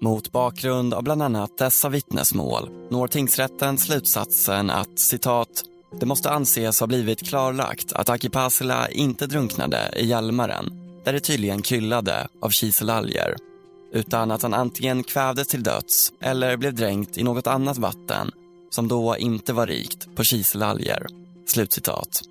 Mot 0.02 0.32
bakgrund 0.32 0.94
av 0.94 1.04
bland 1.04 1.22
annat 1.22 1.58
dessa 1.58 1.90
vittnesmål 1.90 2.70
når 2.90 3.08
tingsrätten 3.08 3.78
slutsatsen 3.78 4.70
att 4.70 5.00
citat 5.00 5.64
det 6.00 6.06
måste 6.06 6.30
anses 6.30 6.80
ha 6.80 6.88
blivit 6.88 7.28
klarlagt 7.28 7.94
att 7.94 8.10
Aki 8.10 8.30
Pasila 8.30 8.90
inte 8.90 9.28
drunknade 9.28 9.94
i 9.96 10.06
Hjälmaren 10.06 10.70
där 11.06 11.14
det 11.14 11.20
tydligen 11.20 11.62
kryllade 11.62 12.28
av 12.42 12.50
kiselalger 12.50 13.36
utan 13.94 14.32
att 14.32 14.42
han 14.42 14.54
antingen 14.54 15.04
kvävdes 15.04 15.48
till 15.48 15.64
döds 15.64 16.14
eller 16.20 16.58
blev 16.58 16.74
dränkt 16.74 17.18
i 17.18 17.24
något 17.24 17.48
annat 17.48 17.78
vatten 17.78 18.32
som 18.70 18.88
då 18.88 19.18
inte 19.18 19.54
var 19.54 19.68
rikt 19.68 20.16
på 20.16 20.24
kiselalger. 20.24 21.08
Slutcitat. 21.46 22.22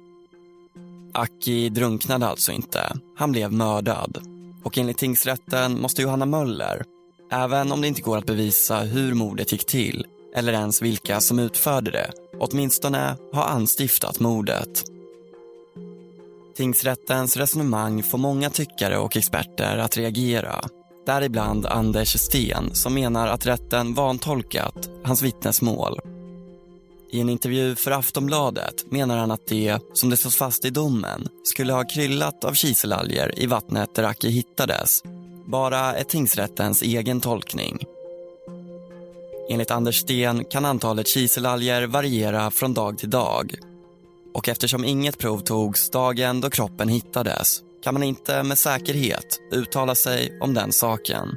Aki 1.15 1.69
drunknade 1.69 2.27
alltså 2.27 2.53
inte. 2.53 2.93
Han 3.17 3.33
blev 3.33 3.53
mördad. 3.53 4.19
Och 4.63 4.79
enligt 4.79 4.99
tingsrätten 4.99 5.81
måste 5.81 6.03
Johanna 6.03 6.27
Möller, 6.27 6.85
även 7.31 7.73
om 7.73 7.81
det 7.81 7.89
inte 7.89 8.03
går 8.03 8.19
att 8.19 8.27
bevisa 8.27 8.81
hur 8.81 9.15
mordet 9.15 9.53
gick 9.53 9.67
till 9.67 10.07
eller 10.35 10.53
ens 10.53 10.83
vilka 10.83 11.21
som 11.21 11.39
utförde 11.39 11.91
det, 11.91 12.13
åtminstone 12.39 13.17
har 13.33 13.45
anstiftat 13.45 14.21
mordet. 14.21 14.85
Tingsrättens 16.57 17.37
resonemang 17.37 18.03
får 18.03 18.19
många 18.19 18.51
tyckare 18.51 18.99
och 18.99 19.17
experter 19.17 19.79
att 19.79 19.97
reagera. 19.97 20.65
Däribland 21.07 21.67
Anders 21.67 22.21
Sten 22.21 22.75
som 22.75 22.95
menar 22.95 23.29
att 23.29 23.47
rätten 23.47 23.95
vantolkat 23.95 24.89
hans 25.05 25.23
vittnesmål. 25.23 26.01
I 27.11 27.21
en 27.21 27.29
intervju 27.29 27.75
för 27.75 27.91
Aftonbladet 27.91 28.91
menar 28.91 29.17
han 29.17 29.31
att 29.31 29.47
det, 29.47 29.79
som 29.93 30.11
det 30.11 30.17
slås 30.17 30.37
fast 30.37 30.65
i 30.65 30.71
domen, 30.71 31.29
skulle 31.45 31.73
ha 31.73 31.85
kryllat 31.85 32.45
av 32.45 32.53
kiselalger 32.53 33.39
i 33.39 33.47
vattnet 33.47 33.95
där 33.95 34.03
Aki 34.03 34.31
hittades. 34.31 35.03
Bara 35.47 35.79
är 35.79 36.05
tingsrättens 36.05 36.83
egen 36.83 37.21
tolkning. 37.21 37.79
Enligt 39.51 39.71
Anders 39.71 40.01
Sten 40.01 40.45
kan 40.45 40.65
antalet 40.65 41.07
kiselalger 41.09 41.87
variera 41.87 42.51
från 42.51 42.75
dag 42.75 42.99
till 42.99 43.11
dag. 43.11 43.55
Och 44.35 44.49
eftersom 44.49 44.85
inget 44.85 45.19
prov 45.19 45.39
togs 45.39 45.91
dagen 45.91 46.41
då 46.41 46.51
kroppen 46.51 46.89
hittades 46.89 47.61
kan 47.83 47.95
man 47.95 48.03
inte 48.03 48.43
med 48.43 48.59
säkerhet 48.59 49.41
uttala 49.53 49.95
sig 49.95 50.39
om 50.41 50.55
den 50.55 50.73
saken. 50.73 51.37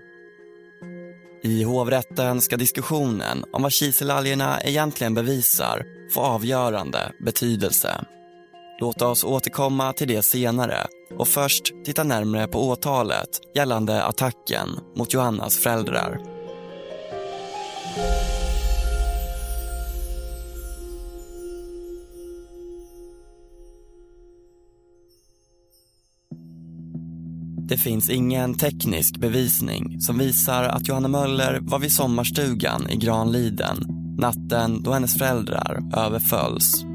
I 1.43 1.63
hovrätten 1.63 2.41
ska 2.41 2.57
diskussionen 2.57 3.45
om 3.51 3.61
vad 3.61 3.71
kiselalgerna 3.71 4.61
egentligen 4.61 5.13
bevisar 5.13 5.85
få 6.13 6.21
avgörande 6.21 7.11
betydelse. 7.19 8.05
Låt 8.79 9.01
oss 9.01 9.23
återkomma 9.23 9.93
till 9.93 10.07
det 10.07 10.21
senare 10.21 10.87
och 11.17 11.27
först 11.27 11.63
titta 11.85 12.03
närmare 12.03 12.47
på 12.47 12.69
åtalet 12.69 13.29
gällande 13.55 14.03
attacken 14.03 14.69
mot 14.95 15.13
Johannas 15.13 15.57
föräldrar. 15.59 16.19
Det 27.69 27.77
finns 27.77 28.09
ingen 28.09 28.57
teknisk 28.57 29.17
bevisning 29.17 30.01
som 30.01 30.17
visar 30.17 30.63
att 30.63 30.87
Johanna 30.87 31.07
Möller 31.07 31.59
var 31.61 31.79
vid 31.79 31.91
sommarstugan 31.91 32.89
i 32.89 32.97
Granliden 32.97 33.99
natten 34.19 34.83
då 34.83 34.91
hennes 34.91 35.17
föräldrar 35.17 35.79
överfölls. 35.97 36.88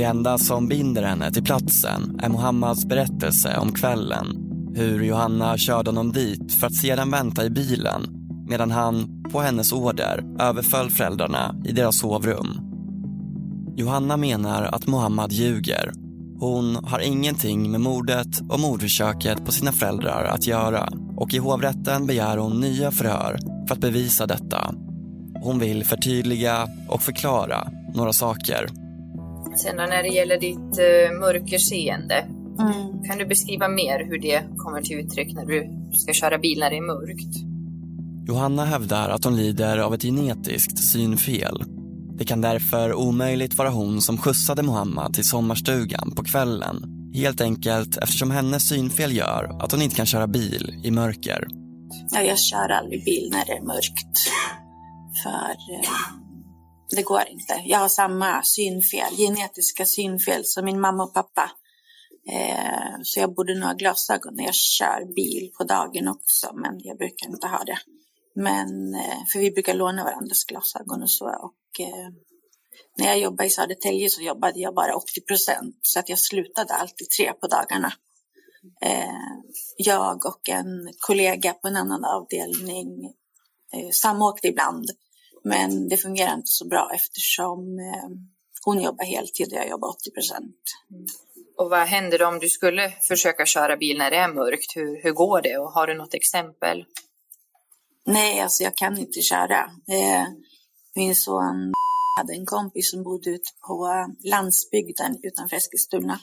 Det 0.00 0.04
enda 0.04 0.38
som 0.38 0.68
binder 0.68 1.02
henne 1.02 1.32
till 1.32 1.42
platsen 1.42 2.20
är 2.22 2.28
Mohammads 2.28 2.86
berättelse 2.86 3.56
om 3.56 3.72
kvällen. 3.72 4.26
Hur 4.74 5.02
Johanna 5.02 5.58
körde 5.58 5.90
honom 5.90 6.12
dit 6.12 6.54
för 6.54 6.66
att 6.66 6.74
sedan 6.74 7.10
vänta 7.10 7.44
i 7.44 7.50
bilen 7.50 8.02
medan 8.48 8.70
han, 8.70 9.22
på 9.32 9.40
hennes 9.40 9.72
order, 9.72 10.24
överföll 10.38 10.90
föräldrarna 10.90 11.54
i 11.64 11.72
deras 11.72 11.98
sovrum. 11.98 12.60
Johanna 13.76 14.16
menar 14.16 14.62
att 14.62 14.86
Mohammad 14.86 15.32
ljuger 15.32 15.92
hon 16.38 16.76
har 16.84 17.00
ingenting 17.00 17.70
med 17.70 17.80
mordet 17.80 18.40
och 18.48 18.60
mordförsöket 18.60 19.44
på 19.44 19.52
sina 19.52 19.72
föräldrar 19.72 20.24
att 20.24 20.46
göra 20.46 20.88
och 21.16 21.34
i 21.34 21.38
hovrätten 21.38 22.06
begär 22.06 22.36
hon 22.36 22.60
nya 22.60 22.90
förhör 22.90 23.38
för 23.68 23.74
att 23.74 23.80
bevisa 23.80 24.26
detta. 24.26 24.74
Hon 25.42 25.58
vill 25.58 25.84
förtydliga 25.84 26.68
och 26.88 27.02
förklara 27.02 27.68
några 27.94 28.12
saker. 28.12 28.79
Sen 29.62 29.76
när 29.76 30.02
det 30.02 30.08
gäller 30.08 30.40
ditt 30.40 30.56
uh, 30.58 31.18
mörkerseende, 31.20 32.14
mm. 32.60 33.02
kan 33.02 33.18
du 33.18 33.26
beskriva 33.26 33.68
mer 33.68 34.04
hur 34.08 34.18
det 34.18 34.42
kommer 34.56 34.82
till 34.82 34.98
uttryck 34.98 35.34
när 35.34 35.46
du 35.46 35.70
ska 35.92 36.12
köra 36.12 36.38
bil 36.38 36.58
när 36.58 36.70
det 36.70 36.76
är 36.76 36.86
mörkt? 36.86 37.36
Johanna 38.28 38.64
hävdar 38.64 39.08
att 39.08 39.24
hon 39.24 39.36
lider 39.36 39.78
av 39.78 39.94
ett 39.94 40.02
genetiskt 40.02 40.78
synfel 40.78 41.64
det 42.20 42.26
kan 42.26 42.40
därför 42.40 42.94
omöjligt 42.94 43.54
vara 43.54 43.68
hon 43.68 44.02
som 44.02 44.18
skjutsade 44.18 44.62
Mohammed 44.62 45.14
till 45.14 45.28
sommarstugan 45.28 46.12
på 46.16 46.24
kvällen. 46.24 46.82
Helt 47.14 47.40
enkelt 47.40 47.96
eftersom 47.96 48.30
hennes 48.30 48.68
synfel 48.68 49.16
gör 49.16 49.62
att 49.62 49.72
hon 49.72 49.82
inte 49.82 49.96
kan 49.96 50.06
köra 50.06 50.26
bil 50.26 50.80
i 50.84 50.90
mörker. 50.90 51.46
Ja, 52.12 52.22
jag 52.22 52.38
kör 52.38 52.68
aldrig 52.68 53.04
bil 53.04 53.28
när 53.32 53.44
det 53.46 53.52
är 53.52 53.62
mörkt. 53.62 54.18
För 55.22 55.50
eh, 55.74 56.29
det 56.96 57.02
går 57.02 57.28
inte. 57.28 57.62
Jag 57.64 57.78
har 57.78 57.88
samma 57.88 58.42
synfel, 58.42 59.16
genetiska 59.16 59.86
synfel 59.86 60.44
som 60.44 60.64
min 60.64 60.80
mamma 60.80 61.04
och 61.04 61.14
pappa. 61.14 61.50
Eh, 62.32 62.94
så 63.02 63.20
jag 63.20 63.34
borde 63.34 63.54
nog 63.54 63.64
ha 63.64 63.74
glasögon 63.74 64.34
när 64.34 64.44
jag 64.44 64.54
kör 64.54 65.14
bil 65.14 65.50
på 65.58 65.64
dagen 65.64 66.08
också, 66.08 66.50
men 66.54 66.80
jag 66.80 66.98
brukar 66.98 67.28
inte 67.28 67.46
ha 67.46 67.64
det. 67.64 67.78
Men, 68.34 68.94
eh, 68.94 69.18
för 69.32 69.38
vi 69.38 69.50
brukar 69.50 69.74
låna 69.74 70.04
varandras 70.04 70.44
glasögon 70.44 71.02
och 71.02 71.10
så. 71.10 71.24
Och, 71.24 71.80
eh, 71.80 72.08
när 72.98 73.06
jag 73.06 73.18
jobbade 73.18 73.46
i 73.46 73.50
Södertälje 73.50 74.10
så 74.10 74.22
jobbade 74.22 74.60
jag 74.60 74.74
bara 74.74 74.96
80 74.96 75.20
procent. 75.20 75.78
Så 75.82 75.98
att 75.98 76.08
jag 76.08 76.18
slutade 76.18 76.74
alltid 76.74 77.10
tre 77.10 77.32
på 77.32 77.46
dagarna. 77.46 77.92
Eh, 78.82 79.40
jag 79.76 80.26
och 80.26 80.48
en 80.48 80.92
kollega 80.98 81.52
på 81.52 81.68
en 81.68 81.76
annan 81.76 82.04
avdelning 82.04 83.04
eh, 83.72 83.90
samåkte 83.92 84.48
ibland. 84.48 84.84
Men 85.44 85.88
det 85.88 85.96
fungerar 85.96 86.34
inte 86.34 86.52
så 86.52 86.68
bra 86.68 86.90
eftersom 86.94 87.78
hon 88.64 88.82
jobbar 88.82 89.04
heltid 89.04 89.52
och 89.52 89.58
jag 89.58 89.68
jobbar 89.68 89.88
80 89.88 90.10
procent. 90.10 90.56
Och 91.56 91.70
vad 91.70 91.86
händer 91.86 92.22
om 92.22 92.38
du 92.38 92.48
skulle 92.48 92.90
försöka 93.08 93.46
köra 93.46 93.76
bil 93.76 93.98
när 93.98 94.10
det 94.10 94.16
är 94.16 94.34
mörkt? 94.34 94.76
Hur, 94.76 95.02
hur 95.02 95.12
går 95.12 95.42
det 95.42 95.58
och 95.58 95.72
har 95.72 95.86
du 95.86 95.94
något 95.94 96.14
exempel? 96.14 96.84
Nej, 98.06 98.40
alltså 98.40 98.62
jag 98.62 98.76
kan 98.76 98.98
inte 98.98 99.20
köra. 99.20 99.60
Eh, 99.88 100.26
min 100.94 101.16
son 101.16 101.72
hade 102.16 102.32
en 102.32 102.46
kompis 102.46 102.90
som 102.90 103.02
bodde 103.02 103.30
ute 103.30 103.50
på 103.68 104.06
landsbygden 104.24 105.20
utanför 105.22 105.56
Eskilstuna. 105.56 106.20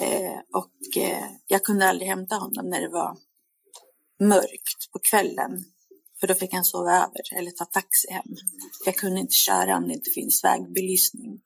Eh, 0.00 0.38
och 0.52 1.02
eh, 1.02 1.24
jag 1.46 1.64
kunde 1.64 1.88
aldrig 1.88 2.08
hämta 2.08 2.36
honom 2.36 2.70
när 2.70 2.80
det 2.80 2.88
var 2.88 3.16
mörkt 4.20 4.92
på 4.92 4.98
kvällen. 5.10 5.64
För 6.20 6.26
då 6.26 6.34
fick 6.34 6.52
han 6.52 6.64
sova 6.64 6.90
över 6.90 7.38
eller 7.38 7.50
ta 7.50 7.64
taxi 7.64 8.10
hem. 8.10 8.36
Jag 8.86 8.94
kunde 8.94 9.20
inte 9.20 9.34
köra 9.34 9.76
om 9.76 9.88
det 9.88 9.94
inte 9.94 10.10
finns 10.10 10.44
vägbelysning. 10.44 11.40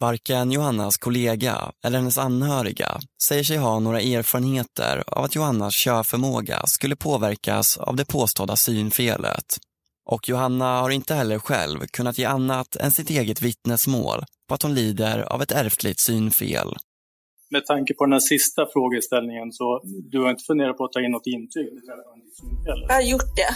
Varken 0.00 0.52
Johannas 0.52 0.98
kollega 0.98 1.72
eller 1.84 1.98
hennes 1.98 2.18
anhöriga 2.18 3.00
säger 3.22 3.44
sig 3.44 3.56
ha 3.56 3.78
några 3.78 4.00
erfarenheter 4.00 5.04
av 5.06 5.24
att 5.24 5.34
Johannas 5.34 5.74
körförmåga 5.74 6.66
skulle 6.66 6.96
påverkas 6.96 7.78
av 7.78 7.96
det 7.96 8.04
påstådda 8.04 8.56
synfelet. 8.56 9.58
Och 10.10 10.28
Johanna 10.28 10.80
har 10.80 10.90
inte 10.90 11.14
heller 11.14 11.38
själv 11.38 11.86
kunnat 11.86 12.18
ge 12.18 12.24
annat 12.24 12.76
än 12.76 12.92
sitt 12.92 13.10
eget 13.10 13.42
vittnesmål 13.42 14.24
på 14.48 14.54
att 14.54 14.62
hon 14.62 14.74
lider 14.74 15.18
av 15.18 15.42
ett 15.42 15.52
ärftligt 15.52 16.00
synfel. 16.00 16.76
Med 17.52 17.66
tanke 17.66 17.94
på 17.94 18.04
den 18.04 18.12
här 18.12 18.20
sista 18.20 18.66
frågeställningen 18.72 19.52
så 19.52 19.80
du 19.84 20.20
har 20.22 20.30
inte 20.30 20.44
funderat 20.44 20.76
på 20.76 20.84
att 20.84 20.92
ta 20.92 21.00
in 21.00 21.10
något 21.10 21.26
intyg? 21.26 21.68
Jag 22.88 22.94
har 22.94 23.02
gjort 23.02 23.36
det. 23.36 23.54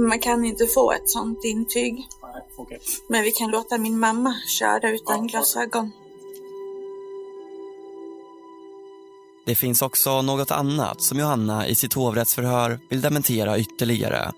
Man 0.00 0.18
kan 0.18 0.44
inte 0.44 0.66
få 0.66 0.92
ett 0.92 1.10
sånt 1.10 1.44
intyg. 1.44 1.94
Nej, 2.22 2.42
okay. 2.56 2.78
Men 3.08 3.22
vi 3.22 3.30
kan 3.30 3.50
låta 3.50 3.78
min 3.78 3.98
mamma 3.98 4.34
köra 4.58 4.90
utan 4.90 5.18
ja, 5.18 5.22
glasögon. 5.22 5.90
Det 9.46 9.54
finns 9.54 9.82
också 9.82 10.22
något 10.22 10.50
annat 10.50 11.02
som 11.02 11.18
Johanna 11.18 11.68
i 11.68 11.74
sitt 11.74 11.94
hovrättsförhör 11.94 12.78
vill 12.90 13.00
dementera 13.00 13.58
ytterligare. 13.58 14.32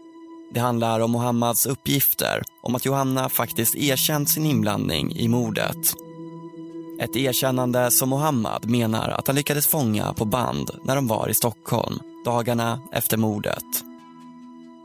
Det 0.54 0.60
handlar 0.60 1.00
om 1.00 1.10
Mohammads 1.10 1.66
uppgifter 1.66 2.42
om 2.62 2.74
att 2.74 2.84
Johanna 2.84 3.28
faktiskt 3.28 3.76
erkänt 3.76 4.30
sin 4.30 4.46
inblandning 4.46 5.12
i 5.16 5.28
mordet. 5.28 5.94
Ett 6.98 7.16
erkännande 7.16 7.90
som 7.90 8.08
Mohammad 8.08 8.70
menar 8.70 9.08
att 9.08 9.26
han 9.26 9.36
lyckades 9.36 9.66
fånga 9.66 10.12
på 10.12 10.24
band 10.24 10.70
när 10.84 10.96
de 10.96 11.06
var 11.06 11.28
i 11.28 11.34
Stockholm 11.34 11.98
dagarna 12.24 12.80
efter 12.92 13.16
mordet. 13.16 13.64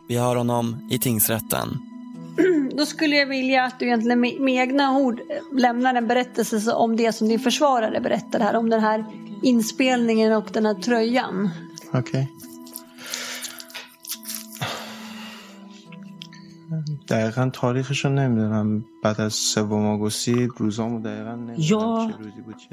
Vi 0.07 0.17
hör 0.17 0.35
honom 0.35 0.87
i 0.89 0.99
tingsrätten. 0.99 1.79
Då 2.77 2.85
skulle 2.85 3.15
jag 3.15 3.25
vilja 3.25 3.63
att 3.63 3.79
du 3.79 3.85
egentligen 3.85 4.19
med, 4.19 4.49
egna 4.49 4.97
ord 4.97 5.21
lämnar 5.51 5.95
en 5.95 6.07
berättelse 6.07 6.73
om 6.73 6.95
det 6.95 7.11
som 7.13 7.27
din 7.27 7.39
försvarare 7.39 8.01
berättade 8.01 8.43
här. 8.43 8.55
Om 8.55 8.69
den 8.69 8.81
här 8.81 9.05
inspelningen 9.43 10.33
och 10.33 10.49
den 10.51 10.65
här 10.65 10.73
tröjan. 10.73 11.49
Okej. 11.87 11.99
Okay. 11.99 12.38
دقیقا 17.08 17.50
تاریخش 17.52 18.04
رو 18.04 18.10
نمیدونم 18.10 18.84
بعد 19.02 19.20
از 19.20 19.34
سوم 19.34 19.86
آگوستی 19.86 20.48
روزامو 20.56 21.00
دقیقا 21.00 21.38
Jag 21.56 22.12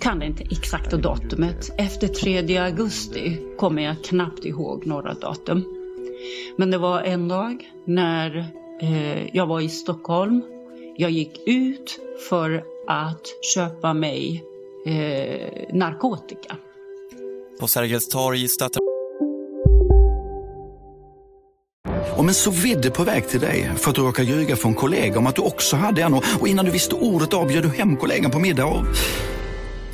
kan 0.01 0.21
inte 0.21 0.43
exakta 0.43 0.97
datumet. 0.97 1.71
Efter 1.77 2.07
3 2.07 2.57
augusti 2.57 3.39
kommer 3.57 3.81
jag 3.81 4.03
knappt 4.03 4.45
ihåg 4.45 4.87
några 4.87 5.13
datum. 5.13 5.63
Men 6.57 6.71
det 6.71 6.77
var 6.77 7.01
en 7.01 7.27
dag 7.27 7.71
när 7.85 8.37
eh, 8.81 9.35
jag 9.35 9.47
var 9.47 9.61
i 9.61 9.69
Stockholm 9.69 10.41
jag 10.97 11.11
gick 11.11 11.47
ut 11.47 11.99
för 12.29 12.63
att 12.87 13.27
köpa 13.55 13.93
mig 13.93 14.43
eh, 14.85 15.75
narkotika. 15.75 16.55
På 17.59 17.67
Sergels 17.67 18.07
torg 18.07 18.47
stöter 18.47 18.84
Om 22.16 22.28
en 22.28 22.34
så 22.34 22.50
vidde 22.50 22.90
på 22.90 23.04
väg 23.04 23.28
till 23.28 23.40
dig 23.40 23.70
för 23.76 23.90
att 23.90 23.96
du 23.96 24.02
råkar 24.02 24.22
ljuga 24.22 24.56
från 24.56 24.74
kollega 24.74 25.18
om 25.18 25.26
att 25.26 25.36
du 25.36 25.42
också 25.42 25.76
hade 25.76 26.02
en 26.02 26.14
och 26.14 26.48
innan 26.48 26.64
du 26.64 26.70
visste 26.70 26.94
ordet 26.94 27.34
av 27.34 27.48
du 27.48 27.68
hem 27.68 27.96
kollegan 27.96 28.30
på 28.30 28.38
middag 28.38 28.64
och... 28.66 28.84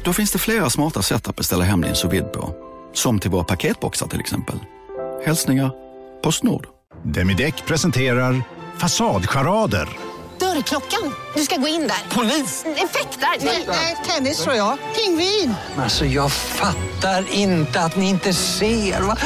Då 0.05 0.13
finns 0.13 0.33
det 0.33 0.39
flera 0.39 0.71
smarta 0.71 1.03
sätt 1.03 1.29
att 1.29 1.37
beställa 1.37 1.65
hem 1.65 1.81
din 1.81 1.95
sous 1.95 2.23
på. 2.33 2.55
Som 2.95 3.19
till 3.19 3.31
våra 3.31 3.45
paketboxar 3.45 4.07
till 4.07 4.21
exempel. 4.21 4.59
Hälsningar 5.25 5.71
Postnord. 6.23 6.67
Demideck 7.05 7.67
presenterar 7.67 8.43
Fasadcharader. 8.79 9.89
Dörrklockan. 10.39 11.15
Du 11.35 11.43
ska 11.43 11.57
gå 11.57 11.69
in 11.69 11.81
där. 11.81 12.17
Polis? 12.17 12.65
Effektar? 12.65 13.45
Nej, 13.67 13.97
tennis 14.07 14.39
tror 14.39 14.57
jag. 14.57 14.79
Pingvin. 14.97 15.55
Alltså 15.77 16.05
jag 16.05 16.33
fattar 16.33 17.25
inte 17.33 17.81
att 17.81 17.97
ni 17.97 18.09
inte 18.09 18.33
ser. 18.33 19.01
Va? 19.01 19.17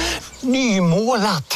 Nymålat. 0.40 1.55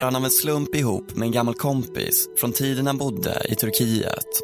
Han 0.00 0.16
av 0.16 0.24
en 0.24 0.30
slump 0.30 0.74
ihop 0.74 1.16
med 1.16 1.26
en 1.26 1.32
gammal 1.32 1.54
kompis 1.54 2.28
från 2.36 2.52
tiden 2.52 2.86
han 2.86 2.98
bodde 2.98 3.46
i 3.48 3.54
Turkiet. 3.54 4.40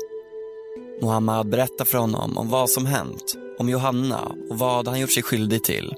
Mohammad 1.02 1.48
berättar 1.48 1.84
för 1.84 1.98
honom 1.98 2.38
om 2.38 2.48
vad 2.48 2.70
som 2.70 2.86
hänt, 2.86 3.34
om 3.58 3.68
Johanna 3.68 4.32
och 4.50 4.58
vad 4.58 4.88
han 4.88 5.00
gjort 5.00 5.12
sig 5.12 5.22
skyldig 5.22 5.64
till. 5.64 5.94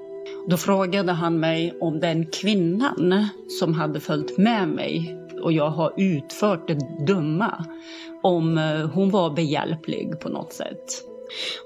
Då 0.49 0.57
frågade 0.57 1.13
han 1.13 1.41
mig 1.41 1.79
om 1.81 2.01
den 2.01 2.27
kvinnan 2.27 3.29
som 3.61 3.75
hade 3.75 4.01
följt 4.01 4.39
med 4.39 4.69
mig 4.69 5.17
och 5.43 5.53
jag 5.53 5.71
har 5.71 5.93
utfört 5.97 6.69
det 6.69 6.79
dumma, 7.07 7.65
om 8.23 8.59
eh, 8.59 8.91
hon 8.91 9.11
var 9.11 9.31
behjälplig 9.31 10.21
på 10.21 10.29
något 10.29 10.53
sätt. 10.53 11.05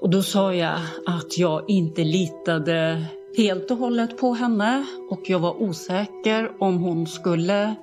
Och 0.01 0.09
då 0.09 0.23
sa 0.23 0.53
jag 0.53 0.79
att 1.05 1.37
jag 1.37 1.69
inte 1.69 2.03
litade 2.03 3.05
helt 3.39 3.71
och 3.71 3.77
hållet 3.77 4.17
på 4.17 4.33
henne 4.33 4.85
och 5.09 5.21
jag 5.29 5.39
var 5.39 5.61
osäker 5.61 6.63
om 6.63 6.77
hon 6.77 7.07
skulle 7.07 7.75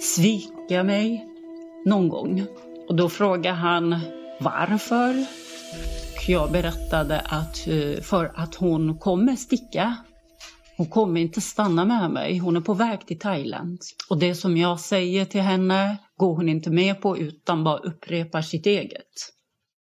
svika 0.00 0.82
mig 0.84 1.26
någon 1.84 2.08
gång. 2.08 2.46
Och 2.88 2.96
då 2.96 3.08
frågade 3.08 3.56
han 3.56 4.00
varför. 4.40 5.26
Jag 6.28 6.52
berättade 6.52 7.20
att 7.20 7.68
eh, 7.68 8.02
för 8.02 8.32
att 8.34 8.54
hon 8.54 8.98
kommer 8.98 9.36
sticka. 9.36 9.96
Hon 10.76 10.86
kommer 10.86 11.20
inte 11.20 11.40
stanna 11.40 11.84
med 11.84 12.10
mig. 12.10 12.38
Hon 12.38 12.56
är 12.56 12.60
på 12.60 12.74
väg 12.74 13.06
till 13.06 13.18
Thailand. 13.18 13.80
Och 14.10 14.18
det 14.18 14.34
som 14.34 14.56
jag 14.56 14.80
säger 14.80 15.24
till 15.24 15.40
henne 15.40 15.96
går 16.16 16.36
hon 16.36 16.48
inte 16.48 16.70
med 16.70 17.00
på 17.00 17.18
utan 17.18 17.64
bara 17.64 17.78
upprepar 17.78 18.42
sitt 18.42 18.66
eget. 18.66 19.32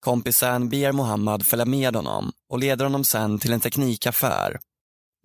Kompisen 0.00 0.68
ber 0.68 0.92
Mohammad 0.92 1.46
följa 1.46 1.64
med 1.64 1.96
honom 1.96 2.32
och 2.48 2.58
leder 2.58 2.84
honom 2.84 3.04
sen 3.04 3.38
till 3.38 3.52
en 3.52 3.60
teknikaffär. 3.60 4.56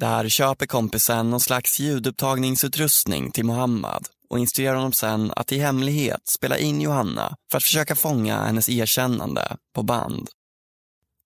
Där 0.02 0.30
köper 0.30 0.66
kompisen 0.66 1.30
någon 1.30 1.40
slags 1.40 1.80
ljudupptagningsutrustning 1.80 3.32
till 3.32 3.46
Mohammad 3.46 4.06
och 4.30 4.40
instruerar 4.40 4.76
honom 4.76 4.92
sen 4.92 5.32
att 5.36 5.52
i 5.52 5.58
hemlighet 5.58 6.28
spela 6.28 6.58
in 6.58 6.82
Johanna 6.82 7.36
för 7.52 7.58
att 7.58 7.64
försöka 7.64 7.96
fånga 7.96 8.44
hennes 8.44 8.70
erkännande 8.70 9.58
på 9.76 9.84
band. 9.84 10.28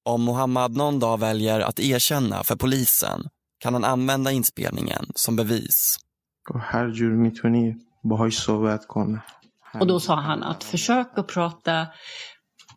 Om 0.04 0.22
Mohammad 0.22 0.78
någon 0.78 1.00
dag 1.00 1.20
väljer 1.20 1.60
att 1.60 1.80
erkänna 1.80 2.44
för 2.44 2.56
polisen 2.56 3.24
kan 3.60 3.74
han 3.74 3.84
använda 3.84 4.32
inspelningen 4.32 5.06
som 5.16 5.36
bevis. 5.36 5.98
Och 9.80 9.88
då 9.88 10.00
sa 10.00 10.16
han 10.16 10.44
att 10.44 10.64
försök 10.64 11.08
att 11.16 11.28
prata 11.28 11.88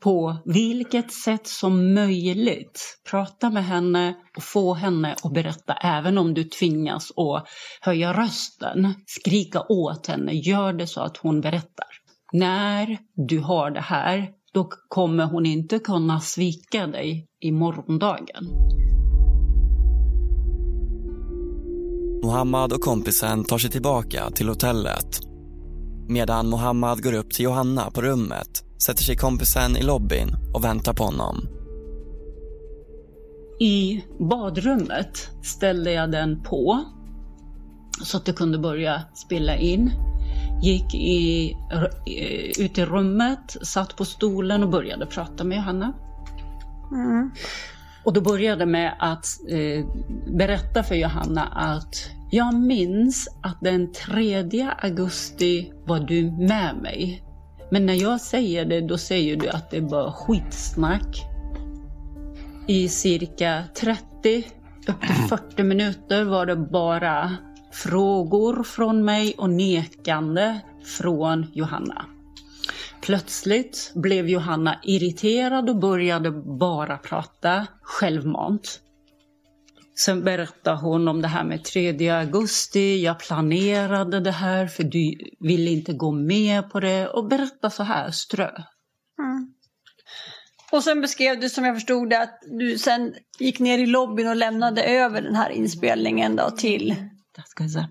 på 0.00 0.36
vilket 0.44 1.12
sätt 1.12 1.46
som 1.46 1.94
möjligt. 1.94 3.00
Prata 3.10 3.50
med 3.50 3.64
henne 3.64 4.16
och 4.36 4.42
få 4.42 4.74
henne 4.74 5.16
att 5.22 5.32
berätta 5.32 5.72
även 5.72 6.18
om 6.18 6.34
du 6.34 6.44
tvingas 6.44 7.10
att 7.10 7.48
höja 7.80 8.12
rösten. 8.12 8.94
Skrika 9.06 9.62
åt 9.68 10.06
henne, 10.06 10.32
gör 10.32 10.72
det 10.72 10.86
så 10.86 11.00
att 11.00 11.16
hon 11.16 11.40
berättar. 11.40 11.86
När 12.32 12.98
du 13.28 13.38
har 13.38 13.70
det 13.70 13.80
här, 13.80 14.28
då 14.54 14.68
kommer 14.88 15.24
hon 15.24 15.46
inte 15.46 15.78
kunna 15.78 16.20
svika 16.20 16.86
dig 16.86 17.26
i 17.40 17.52
morgondagen. 17.52 18.44
Mohammad 22.22 22.72
och 22.72 22.80
kompisen 22.80 23.44
tar 23.44 23.58
sig 23.58 23.70
tillbaka 23.70 24.30
till 24.30 24.48
hotellet. 24.48 25.20
Medan 26.08 26.48
Mohammad 26.48 27.02
går 27.02 27.14
upp 27.14 27.30
till 27.30 27.44
Johanna 27.44 27.90
på 27.90 28.00
rummet 28.00 28.67
sätter 28.78 29.02
sig 29.02 29.16
kompisen 29.16 29.76
i 29.76 29.82
lobbyn 29.82 30.36
och 30.54 30.64
väntar 30.64 30.94
på 30.94 31.04
honom. 31.04 31.48
I 33.60 34.04
badrummet 34.18 35.30
ställde 35.42 35.92
jag 35.92 36.10
den 36.10 36.42
på 36.42 36.84
så 38.02 38.16
att 38.16 38.24
det 38.24 38.32
kunde 38.32 38.58
börja 38.58 39.02
spela 39.14 39.56
in. 39.56 39.92
Gick 40.62 40.94
i, 40.94 41.56
ut 42.58 42.78
i 42.78 42.84
rummet, 42.84 43.56
satt 43.62 43.96
på 43.96 44.04
stolen 44.04 44.62
och 44.62 44.70
började 44.70 45.06
prata 45.06 45.44
med 45.44 45.56
Johanna. 45.56 45.92
Mm. 46.92 47.30
Och 48.04 48.12
då 48.12 48.20
började 48.20 48.66
med 48.66 48.96
att 48.98 49.26
eh, 49.48 49.86
berätta 50.38 50.82
för 50.82 50.94
Johanna 50.94 51.44
att 51.44 52.10
jag 52.30 52.54
minns 52.54 53.28
att 53.42 53.60
den 53.60 53.92
3 53.92 54.70
augusti 54.78 55.72
var 55.86 56.00
du 56.00 56.30
med 56.30 56.76
mig. 56.82 57.27
Men 57.70 57.86
när 57.86 57.94
jag 57.94 58.20
säger 58.20 58.64
det, 58.64 58.80
då 58.80 58.98
säger 58.98 59.36
du 59.36 59.48
att 59.48 59.70
det 59.70 59.76
är 59.76 59.80
bara 59.80 60.12
skitsnack. 60.12 61.24
I 62.66 62.88
cirka 62.88 63.64
30 63.74 64.46
upp 64.88 65.00
till 65.00 65.28
40 65.28 65.62
minuter 65.62 66.24
var 66.24 66.46
det 66.46 66.56
bara 66.56 67.36
frågor 67.72 68.62
från 68.62 69.04
mig 69.04 69.34
och 69.38 69.50
nekande 69.50 70.60
från 70.84 71.46
Johanna. 71.52 72.04
Plötsligt 73.00 73.92
blev 73.94 74.28
Johanna 74.28 74.80
irriterad 74.82 75.70
och 75.70 75.76
började 75.76 76.30
bara 76.30 76.96
prata 76.96 77.66
självmant. 77.82 78.80
Sen 79.98 80.24
berättade 80.24 80.76
hon 80.76 81.08
om 81.08 81.22
det 81.22 81.28
här 81.28 81.44
med 81.44 81.64
3 81.64 82.08
augusti. 82.08 83.02
Jag 83.04 83.18
planerade 83.18 84.20
det 84.20 84.30
här 84.30 84.66
för 84.66 84.84
du 84.84 85.18
ville 85.40 85.70
inte 85.70 85.92
gå 85.92 86.12
med 86.12 86.70
på 86.70 86.80
det. 86.80 87.08
Och 87.08 87.28
berätta 87.28 87.70
så 87.70 87.82
här, 87.82 88.10
strö. 88.10 88.50
Mm. 89.18 89.54
Och 90.72 90.84
sen 90.84 91.00
beskrev 91.00 91.40
du 91.40 91.48
som 91.48 91.64
jag 91.64 91.76
förstod 91.76 92.10
det 92.10 92.22
att 92.22 92.38
du 92.58 92.78
sen 92.78 93.14
gick 93.38 93.58
ner 93.58 93.78
i 93.78 93.86
lobbyn 93.86 94.28
och 94.28 94.36
lämnade 94.36 94.82
över 94.82 95.22
den 95.22 95.34
här 95.34 95.50
inspelningen 95.50 96.36
då 96.36 96.50
till 96.50 96.94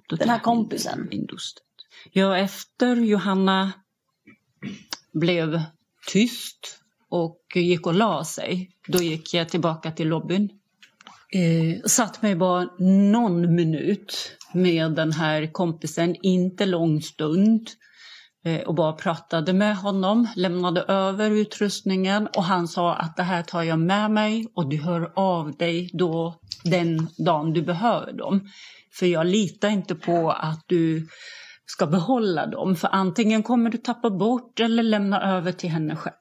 den 0.10 0.30
här 0.30 0.40
kompisen. 0.40 1.10
Ja, 2.12 2.38
efter 2.38 2.96
Johanna 2.96 3.72
blev 5.14 5.62
tyst 6.08 6.80
och 7.10 7.42
gick 7.56 7.88
och 7.88 7.94
la 7.94 8.26
sig, 8.26 8.70
då 8.88 8.98
gick 8.98 9.34
jag 9.34 9.50
tillbaka 9.50 9.92
till 9.92 10.08
lobbyn 10.08 10.50
Eh, 11.34 11.82
satt 11.86 12.22
mig 12.22 12.36
bara 12.36 12.70
någon 13.12 13.56
minut 13.56 14.32
med 14.54 14.92
den 14.92 15.12
här 15.12 15.52
kompisen, 15.54 16.16
inte 16.22 16.66
lång 16.66 17.02
stund. 17.02 17.70
Eh, 18.46 18.62
och 18.62 18.76
bara 18.76 18.94
pratade 18.94 19.54
med 19.54 19.78
honom, 19.78 20.28
lämnade 20.36 20.82
över 20.82 21.32
utrustningen 21.32 22.28
och 22.28 22.44
han 22.44 22.68
sa 22.68 22.96
att 22.96 23.18
det 23.18 23.24
här 23.24 23.44
tar 23.44 23.64
jag 23.64 23.80
med 23.80 24.12
mig 24.12 24.48
och 24.56 24.70
du 24.70 24.78
hör 24.78 25.12
av 25.16 25.58
dig 25.58 25.90
då 25.94 26.40
den 26.64 27.08
dagen 27.18 27.54
du 27.54 27.62
behöver 27.62 28.14
dem. 28.14 28.50
För 29.00 29.06
jag 29.06 29.26
litar 29.26 29.70
inte 29.70 29.96
på 29.96 30.32
att 30.32 30.64
du 30.68 31.08
ska 31.66 31.88
behålla 31.88 32.46
dem 32.46 32.76
för 32.76 32.90
antingen 32.92 33.44
kommer 33.44 33.70
du 33.70 33.78
tappa 33.78 34.10
bort 34.10 34.60
eller 34.60 34.84
lämna 34.84 35.38
över 35.38 35.52
till 35.52 35.70
henne 35.70 35.96
själv. 35.96 36.16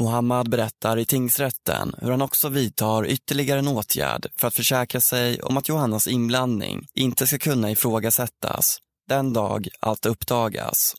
Mohammad 0.00 0.50
berättar 0.50 0.98
i 0.98 1.04
tingsrätten 1.04 1.94
hur 1.98 2.10
han 2.10 2.22
också 2.22 2.48
vidtar 2.48 3.06
ytterligare 3.06 3.58
en 3.58 3.68
åtgärd 3.68 4.26
för 4.36 4.48
att 4.48 4.54
försäkra 4.54 5.00
sig 5.00 5.42
om 5.42 5.56
att 5.56 5.68
Johannas 5.68 6.08
inblandning 6.08 6.86
inte 6.94 7.26
ska 7.26 7.38
kunna 7.38 7.70
ifrågasättas 7.70 8.78
den 9.08 9.32
dag 9.32 9.68
allt 9.80 10.06
uppdagas. 10.06 10.94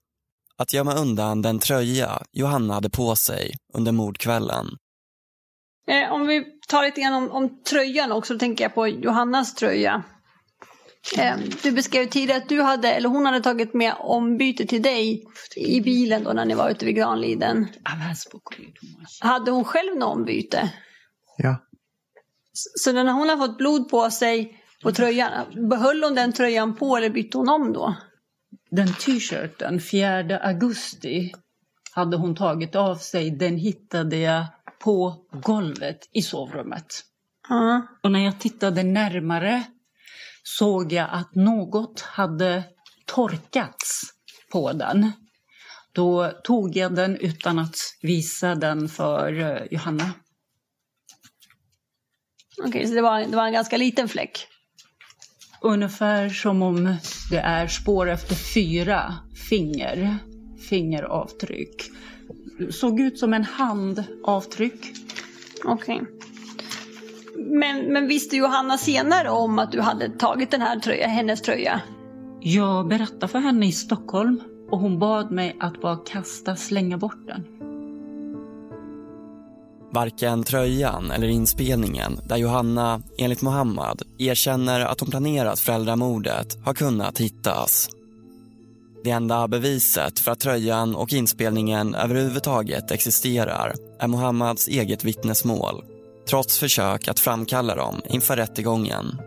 Att 0.58 0.74
gömma 0.74 0.94
undan 0.94 1.42
den 1.42 1.60
tröja 1.60 2.22
Johanna 2.32 2.74
hade 2.74 2.90
på 2.90 3.16
sig 3.16 3.54
under 3.74 3.92
mordkvällen. 3.92 4.68
Eh, 5.88 6.14
om 6.14 6.28
vi 6.28 6.46
tar 6.68 6.84
lite 6.84 7.02
grann 7.02 7.14
om, 7.14 7.32
om 7.32 7.64
tröjan 7.64 8.12
också, 8.12 8.34
då 8.34 8.40
tänker 8.40 8.64
jag 8.64 8.76
på 8.76 8.88
Johannas 8.88 9.56
tröja. 9.56 10.04
Eh, 11.18 11.38
du 11.64 11.72
beskrev 11.72 12.06
tidigare 12.06 12.42
att 12.42 12.50
du 12.50 12.62
hade, 12.62 12.92
eller 12.92 13.10
hon 13.10 13.26
hade 13.26 13.42
tagit 13.42 13.74
med 13.74 13.96
ombyte 14.00 14.66
till 14.66 14.82
dig 14.82 15.24
i 15.56 15.82
bilen 15.82 16.24
då 16.24 16.34
när 16.34 16.46
ni 16.46 16.56
var 16.56 16.70
ute 16.70 16.86
vid 16.86 16.96
Granliden. 16.96 17.68
Hade 19.20 19.52
hon 19.52 19.64
själv 19.64 19.98
något 19.98 20.16
ombyte? 20.16 20.72
Ja. 21.38 21.58
Så 22.54 22.92
när 22.92 23.12
hon 23.12 23.30
har 23.30 23.38
fått 23.38 23.58
blod 23.58 23.90
på 23.90 24.12
sig 24.12 24.62
på 24.84 24.92
tröjan, 24.92 25.70
behöll 25.70 26.04
hon 26.04 26.16
den 26.16 26.34
tröjan 26.34 26.76
på 26.76 26.98
eller 26.98 27.10
bytte 27.10 27.38
hon 27.38 27.50
om 27.50 27.74
då? 27.74 27.96
Den 28.72 28.94
t-shirten, 28.94 29.82
4 29.82 30.38
augusti, 30.38 31.32
hade 31.92 32.18
hon 32.18 32.36
tagit 32.36 32.76
av 32.76 32.96
sig. 32.96 33.32
Den 33.32 33.58
hittade 33.58 34.18
jag 34.18 34.46
på 34.80 35.16
golvet 35.32 36.10
i 36.12 36.22
sovrummet. 36.22 36.86
Mm. 37.50 37.82
Och 38.04 38.12
när 38.12 38.20
jag 38.20 38.40
tittade 38.40 38.84
närmare 38.84 39.64
såg 40.48 40.94
jag 40.94 41.10
att 41.12 41.36
något 41.36 42.02
hade 42.02 42.64
torkats 43.06 44.02
på 44.52 44.74
den. 44.74 45.12
Då 45.92 46.32
tog 46.44 46.76
jag 46.76 46.96
den 46.96 47.18
utan 47.18 47.60
att 47.60 47.76
visa 48.02 48.56
den 48.56 48.90
för 48.90 49.40
eh, 49.40 49.64
Johanna. 49.72 50.14
Okej, 52.64 52.88
så 52.88 52.94
det 52.94 53.02
var, 53.02 53.20
det 53.20 53.36
var 53.36 53.46
en 53.46 53.54
ganska 53.54 53.78
liten 53.78 54.10
fläck? 54.10 54.48
Ungefär 55.62 56.30
som 56.30 56.62
om 56.62 56.96
det 57.32 57.38
är 57.38 57.68
spår 57.68 58.10
efter 58.10 58.36
fyra 58.36 59.16
finger, 59.50 60.18
fingeravtryck. 60.70 61.84
Såg 62.72 63.00
ut 63.00 63.20
som 63.20 63.34
en 63.34 63.44
handavtryck. 63.44 64.94
Okej. 65.64 66.02
Men, 67.38 67.94
men 67.94 68.08
visste 68.08 68.36
Johanna 68.36 68.78
senare 68.78 69.30
om 69.30 69.60
att 69.60 69.72
du 69.72 69.82
hade 69.82 70.10
tagit 70.10 70.52
den 70.52 70.62
här 70.62 70.80
tröja, 70.80 71.08
hennes 71.08 71.42
tröja? 71.42 71.82
Jag 72.40 72.88
berättade 72.88 73.28
för 73.28 73.40
henne 73.40 73.68
i 73.68 73.72
Stockholm 73.72 74.42
och 74.72 74.80
hon 74.80 75.00
bad 75.00 75.32
mig 75.32 75.58
att 75.60 75.82
bara 75.82 75.96
kasta, 75.98 76.56
slänga 76.56 76.98
bort 76.98 77.28
den. 77.28 77.46
Varken 79.92 80.44
tröjan 80.44 81.12
eller 81.12 81.28
inspelningen 81.28 82.20
där 82.28 82.38
Johanna, 82.38 83.02
enligt 83.18 83.42
Mohammad, 83.42 84.02
erkänner 84.18 84.80
att 84.82 85.00
hon 85.00 85.10
planerat 85.10 85.60
föräldramordet 85.60 86.58
har 86.66 86.74
kunnat 86.74 87.18
hittas. 87.18 87.90
Det 89.04 89.10
enda 89.10 89.48
beviset 89.48 90.20
för 90.20 90.32
att 90.32 90.40
tröjan 90.40 90.96
och 90.96 91.14
inspelningen 91.14 91.96
överhuvudtaget 91.96 92.92
existerar 92.92 93.74
är 94.00 94.08
Mohammads 94.08 94.68
eget 94.68 95.04
vittnesmål 95.04 95.84
trots 96.30 96.60
försök 96.60 97.08
att 97.08 97.20
framkalla 97.20 97.76
dem 97.76 98.02
inför 98.10 98.36
rättegången. 98.36 99.22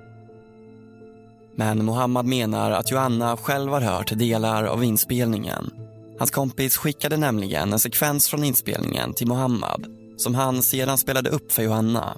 Men 1.57 1.85
Mohammad 1.85 2.27
menar 2.27 2.71
att 2.71 2.91
Johanna 2.91 3.37
själv 3.37 3.73
har 3.73 3.81
hört 3.81 4.19
delar 4.19 4.65
av 4.65 4.85
inspelningen. 4.85 5.71
Hans 6.19 6.31
kompis 6.31 6.77
skickade 6.77 7.17
nämligen 7.17 7.73
en 7.73 7.79
sekvens 7.79 8.29
från 8.29 8.45
inspelningen 8.45 9.15
till 9.15 9.27
Mohammad 9.27 9.87
som 10.17 10.35
han 10.35 10.63
sedan 10.63 10.99
spelade 10.99 11.31
upp 11.31 11.53
för 11.53 11.63
Johanna. 11.63 12.17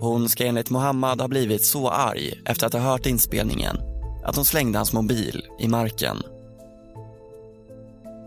Hon 0.00 0.28
ska 0.28 0.46
enligt 0.46 0.70
Mohammad 0.70 1.20
ha 1.20 1.28
blivit 1.28 1.64
så 1.64 1.88
arg 1.88 2.42
efter 2.46 2.66
att 2.66 2.72
ha 2.72 2.80
hört 2.80 3.06
inspelningen 3.06 3.76
att 4.24 4.36
hon 4.36 4.44
slängde 4.44 4.78
hans 4.78 4.92
mobil 4.92 5.46
i 5.58 5.68
marken. 5.68 6.22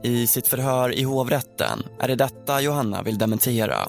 I 0.03 0.27
sitt 0.27 0.47
förhör 0.47 0.93
i 0.93 1.03
hovrätten 1.03 1.83
är 1.99 2.07
det 2.07 2.15
detta 2.15 2.61
Johanna 2.61 3.03
vill 3.03 3.17
dementera. 3.17 3.87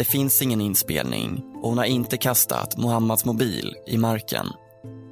Det 0.00 0.04
finns 0.04 0.42
ingen 0.42 0.60
inspelning 0.60 1.44
och 1.62 1.68
hon 1.68 1.78
har 1.78 1.84
inte 1.84 2.16
kastat 2.16 2.76
Mohammads 2.76 3.24
mobil 3.24 3.76
i 3.86 3.98
marken. 3.98 4.46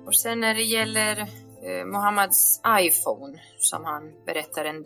Och 0.07 0.17
sen 0.17 0.41
när 0.41 0.55
det 0.55 0.63
gäller 0.63 1.19
eh, 1.19 1.87
Mohammads 1.93 2.61
iPhone 2.81 3.41
som 3.59 3.85
han 3.85 4.03
berättar 4.27 4.65
en, 4.65 4.85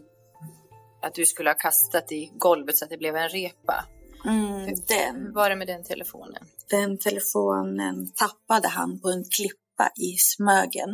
att 1.03 1.15
du 1.15 1.27
skulle 1.27 1.51
ha 1.51 1.55
kastat 1.55 2.13
i 2.13 2.33
golvet 2.39 2.77
så 2.77 2.85
att 2.85 2.91
det 2.91 2.97
blev 2.97 3.17
en 3.17 3.29
repa. 3.29 3.85
Mm, 4.25 4.67
den. 4.67 5.17
Hur 5.27 5.35
var 5.35 5.51
det 5.51 5.57
med 5.57 5.67
den 5.67 5.85
telefonen? 5.85 6.45
Den 6.71 6.99
telefonen 6.99 8.13
tappade 8.13 8.69
han 8.69 9.01
på 9.01 9.09
en 9.09 9.25
klippa 9.37 9.91
i 10.01 10.17
Smögen 10.17 10.91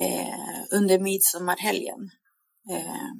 eh, 0.00 0.78
under 0.78 0.98
midsommarhelgen. 0.98 2.10
Eh, 2.70 3.10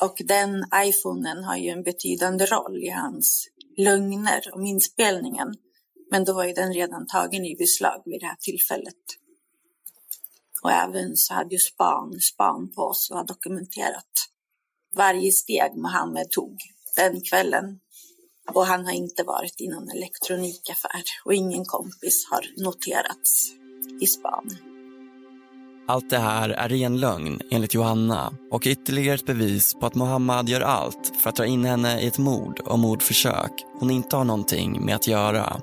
och 0.00 0.16
den 0.24 0.64
iPhonen 0.74 1.44
har 1.44 1.56
ju 1.56 1.68
en 1.68 1.82
betydande 1.82 2.46
roll 2.46 2.84
i 2.84 2.90
hans 2.90 3.48
lögner 3.76 4.54
om 4.54 4.66
inspelningen. 4.66 5.54
Men 6.10 6.24
då 6.24 6.32
var 6.34 6.44
ju 6.44 6.52
den 6.52 6.72
redan 6.72 7.06
tagen 7.06 7.44
i 7.44 7.56
beslag 7.56 8.02
vid 8.04 8.20
det 8.20 8.26
här 8.26 8.36
tillfället. 8.40 9.04
Och 10.62 10.72
även 10.72 11.16
så 11.16 11.34
hade 11.34 11.54
ju 11.54 11.58
span, 11.58 12.20
span 12.20 12.72
på 12.74 12.82
oss 12.82 13.10
och 13.10 13.16
har 13.16 13.24
dokumenterat 13.24 14.10
varje 14.96 15.32
steg 15.32 15.76
Mohammed 15.76 16.30
tog 16.30 16.58
den 16.96 17.20
kvällen. 17.20 17.80
Och 18.54 18.66
han 18.66 18.84
har 18.84 18.92
inte 18.92 19.22
varit 19.22 19.60
i 19.60 19.68
någon 19.68 19.90
elektronikaffär 19.90 21.02
och 21.24 21.34
ingen 21.34 21.64
kompis 21.64 22.26
har 22.30 22.62
noterats 22.64 23.52
i 24.00 24.06
span. 24.06 24.65
Allt 25.88 26.10
det 26.10 26.18
här 26.18 26.48
är 26.50 26.68
ren 26.68 27.00
lögn 27.00 27.40
enligt 27.50 27.74
Johanna 27.74 28.32
och 28.50 28.66
ytterligare 28.66 29.14
ett 29.14 29.26
bevis 29.26 29.74
på 29.74 29.86
att 29.86 29.94
Mohammad 29.94 30.48
gör 30.48 30.60
allt 30.60 31.12
för 31.22 31.30
att 31.30 31.36
dra 31.36 31.46
in 31.46 31.64
henne 31.64 32.00
i 32.00 32.06
ett 32.06 32.18
mord 32.18 32.60
och 32.60 32.78
mordförsök 32.78 33.52
hon 33.78 33.90
inte 33.90 34.16
har 34.16 34.24
någonting 34.24 34.84
med 34.84 34.94
att 34.94 35.06
göra. 35.06 35.60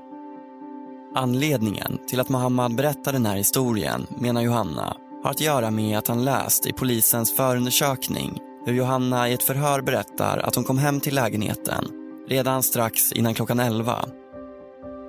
Anledningen 1.16 2.00
till 2.08 2.20
att 2.20 2.30
Mohammad 2.30 2.76
berättar 2.76 3.14
den 3.14 3.26
här 3.26 3.36
historien, 3.36 4.08
menar 4.20 4.42
Johanna, 4.42 4.98
har 5.24 5.32
att 5.32 5.42
göra 5.42 5.72
med 5.72 5.98
att 5.98 6.08
han 6.08 6.26
läst 6.26 6.66
i 6.66 6.74
polisens 6.74 7.36
förundersökning 7.36 8.40
hur 8.66 8.74
Johanna 8.74 9.30
i 9.30 9.34
ett 9.34 9.44
förhör 9.44 9.82
berättar 9.82 10.38
att 10.38 10.56
hon 10.56 10.64
kom 10.64 10.78
hem 10.78 11.00
till 11.00 11.16
lägenheten 11.16 11.86
redan 12.28 12.64
strax 12.64 13.12
innan 13.12 13.34
klockan 13.34 13.60
11. 13.60 14.06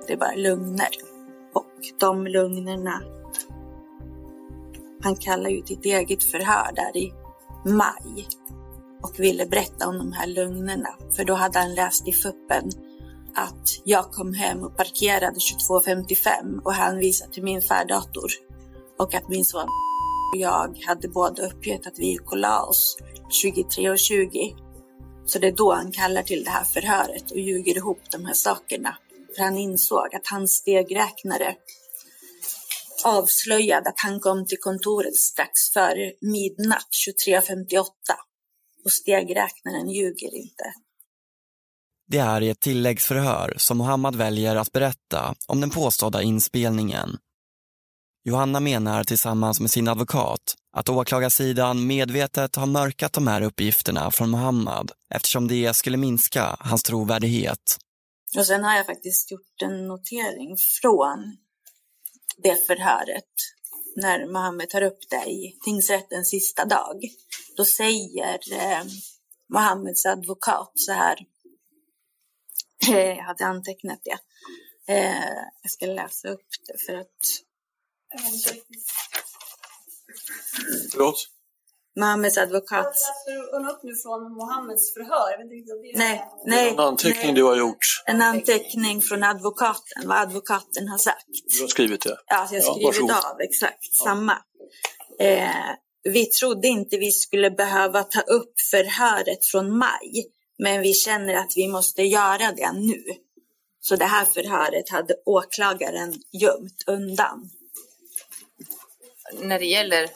Det 0.07 0.13
är 0.13 0.17
bara 0.17 0.35
lögner. 0.35 0.89
Och 1.53 1.99
de 1.99 2.27
lögnerna 2.27 3.01
han 5.05 5.15
kallar 5.15 5.49
ju 5.49 5.61
till 5.61 5.77
ett 5.77 5.85
eget 5.85 6.23
förhör 6.23 6.71
där 6.75 6.97
i 6.97 7.13
maj 7.65 8.27
och 9.03 9.19
ville 9.19 9.45
berätta 9.45 9.87
om 9.87 9.97
de 9.97 10.11
här 10.11 10.27
lögnerna. 10.27 10.89
För 11.15 11.23
då 11.23 11.33
hade 11.33 11.59
han 11.59 11.73
läst 11.73 12.07
i 12.07 12.11
fuppen 12.11 12.71
att 13.35 13.81
jag 13.83 14.11
kom 14.11 14.33
hem 14.33 14.63
och 14.63 14.77
parkerade 14.77 15.37
22.55 15.69 16.61
och 16.63 16.73
hänvisade 16.73 17.31
till 17.31 17.43
min 17.43 17.61
färddator. 17.61 18.31
Och 18.99 19.13
att 19.13 19.29
min 19.29 19.45
son 19.45 19.67
och 20.33 20.39
jag 20.39 20.77
hade 20.87 21.07
båda 21.07 21.45
uppgett 21.45 21.87
att 21.87 21.99
vi 21.99 22.05
gick 22.05 22.31
och 22.31 22.37
la 22.37 22.63
oss 22.63 22.97
23.20. 23.43 24.55
Så 25.25 25.39
det 25.39 25.47
är 25.47 25.51
då 25.51 25.73
han 25.73 25.91
kallar 25.91 26.23
till 26.23 26.43
det 26.43 26.49
här 26.49 26.63
förhöret 26.63 27.31
och 27.31 27.39
ljuger 27.39 27.77
ihop 27.77 28.01
de 28.11 28.25
här 28.25 28.33
sakerna. 28.33 28.97
För 29.35 29.43
han 29.43 29.57
insåg 29.57 30.15
att 30.15 30.27
hans 30.27 30.51
stegräknare 30.51 31.55
avslöjade 33.03 33.89
att 33.89 33.99
han 33.99 34.19
kom 34.19 34.45
till 34.45 34.57
kontoret 34.59 35.15
strax 35.15 35.51
före 35.73 36.13
midnatt 36.21 36.87
23.58. 37.27 37.85
Och 38.85 38.91
stegräknaren 38.91 39.89
ljuger 39.89 40.35
inte. 40.35 40.73
Det 42.07 42.17
är 42.17 42.41
i 42.41 42.49
ett 42.49 42.59
tilläggsförhör 42.59 43.53
som 43.57 43.77
Mohammad 43.77 44.15
väljer 44.15 44.55
att 44.55 44.71
berätta 44.71 45.35
om 45.47 45.61
den 45.61 45.69
påstådda 45.69 46.21
inspelningen. 46.21 47.17
Johanna 48.23 48.59
menar 48.59 49.03
tillsammans 49.03 49.59
med 49.59 49.71
sin 49.71 49.87
advokat 49.87 50.55
att 50.71 50.89
åklagarsidan 50.89 51.87
medvetet 51.87 52.55
har 52.55 52.65
mörkat 52.65 53.13
de 53.13 53.27
här 53.27 53.41
uppgifterna 53.41 54.11
från 54.11 54.29
Mohammad 54.29 54.91
eftersom 55.09 55.47
det 55.47 55.75
skulle 55.75 55.97
minska 55.97 56.55
hans 56.59 56.83
trovärdighet. 56.83 57.77
Och 58.37 58.45
sen 58.45 58.63
har 58.63 58.75
jag 58.75 58.85
faktiskt 58.85 59.31
gjort 59.31 59.61
en 59.63 59.87
notering 59.87 60.55
från 60.81 61.37
det 62.43 62.67
förhöret 62.67 63.33
när 63.95 64.25
Mohammed 64.25 64.69
tar 64.69 64.81
upp 64.81 65.09
det 65.09 65.25
i 65.25 65.57
tingsrättens 65.63 66.29
sista 66.29 66.65
dag. 66.65 67.01
Då 67.57 67.65
säger 67.65 68.53
eh, 68.53 68.83
Mohammeds 69.53 70.05
advokat 70.05 70.71
så 70.75 70.91
här. 70.91 71.17
jag 72.87 73.23
hade 73.23 73.45
antecknat 73.45 73.99
det. 74.03 74.17
Eh, 74.93 75.35
jag 75.61 75.71
ska 75.71 75.85
läsa 75.85 76.29
upp 76.29 76.47
det 76.67 76.85
för 76.85 76.93
att... 76.93 77.17
Förlåt? 80.91 81.29
Mohammeds 81.99 82.37
advokat... 82.37 82.95
Du 83.59 83.69
upp 83.71 83.83
nu 83.83 83.95
från 83.95 84.33
Mohammeds 84.33 84.93
förhör? 84.93 85.31
Jag 85.31 85.37
vet 85.37 85.51
inte 85.51 85.73
om 85.73 85.81
det 85.81 85.91
är... 85.91 85.97
Nej, 85.97 86.25
nej. 86.45 86.69
En 86.69 86.79
anteckning 86.79 87.25
nej. 87.25 87.33
du 87.33 87.43
har 87.43 87.55
gjort. 87.55 87.85
En 88.05 88.21
anteckning 88.21 89.01
från 89.01 89.23
advokaten, 89.23 90.03
vad 90.05 90.17
advokaten 90.17 90.87
har 90.87 90.97
sagt. 90.97 91.25
Du 91.57 91.61
har 91.61 91.67
skrivit 91.67 92.01
det? 92.01 92.17
Ja, 92.27 92.47
jag 92.51 92.63
Ja, 92.63 92.73
skrivit 92.73 92.85
varsågod. 92.85 93.11
av 93.11 93.41
exakt 93.41 93.93
samma. 94.03 94.37
Eh, 95.19 95.49
vi 96.03 96.25
trodde 96.25 96.67
inte 96.67 96.97
vi 96.97 97.11
skulle 97.11 97.51
behöva 97.51 98.03
ta 98.03 98.21
upp 98.21 98.53
förhöret 98.71 99.45
från 99.45 99.77
maj, 99.77 100.25
men 100.59 100.81
vi 100.81 100.93
känner 100.93 101.35
att 101.35 101.53
vi 101.55 101.67
måste 101.67 102.03
göra 102.03 102.51
det 102.51 102.71
nu. 102.71 103.03
Så 103.79 103.95
det 103.95 104.05
här 104.05 104.25
förhöret 104.25 104.89
hade 104.89 105.13
åklagaren 105.25 106.13
gömt 106.31 106.83
undan. 106.87 107.49
När 109.41 109.59
det 109.59 109.65
gäller 109.65 110.09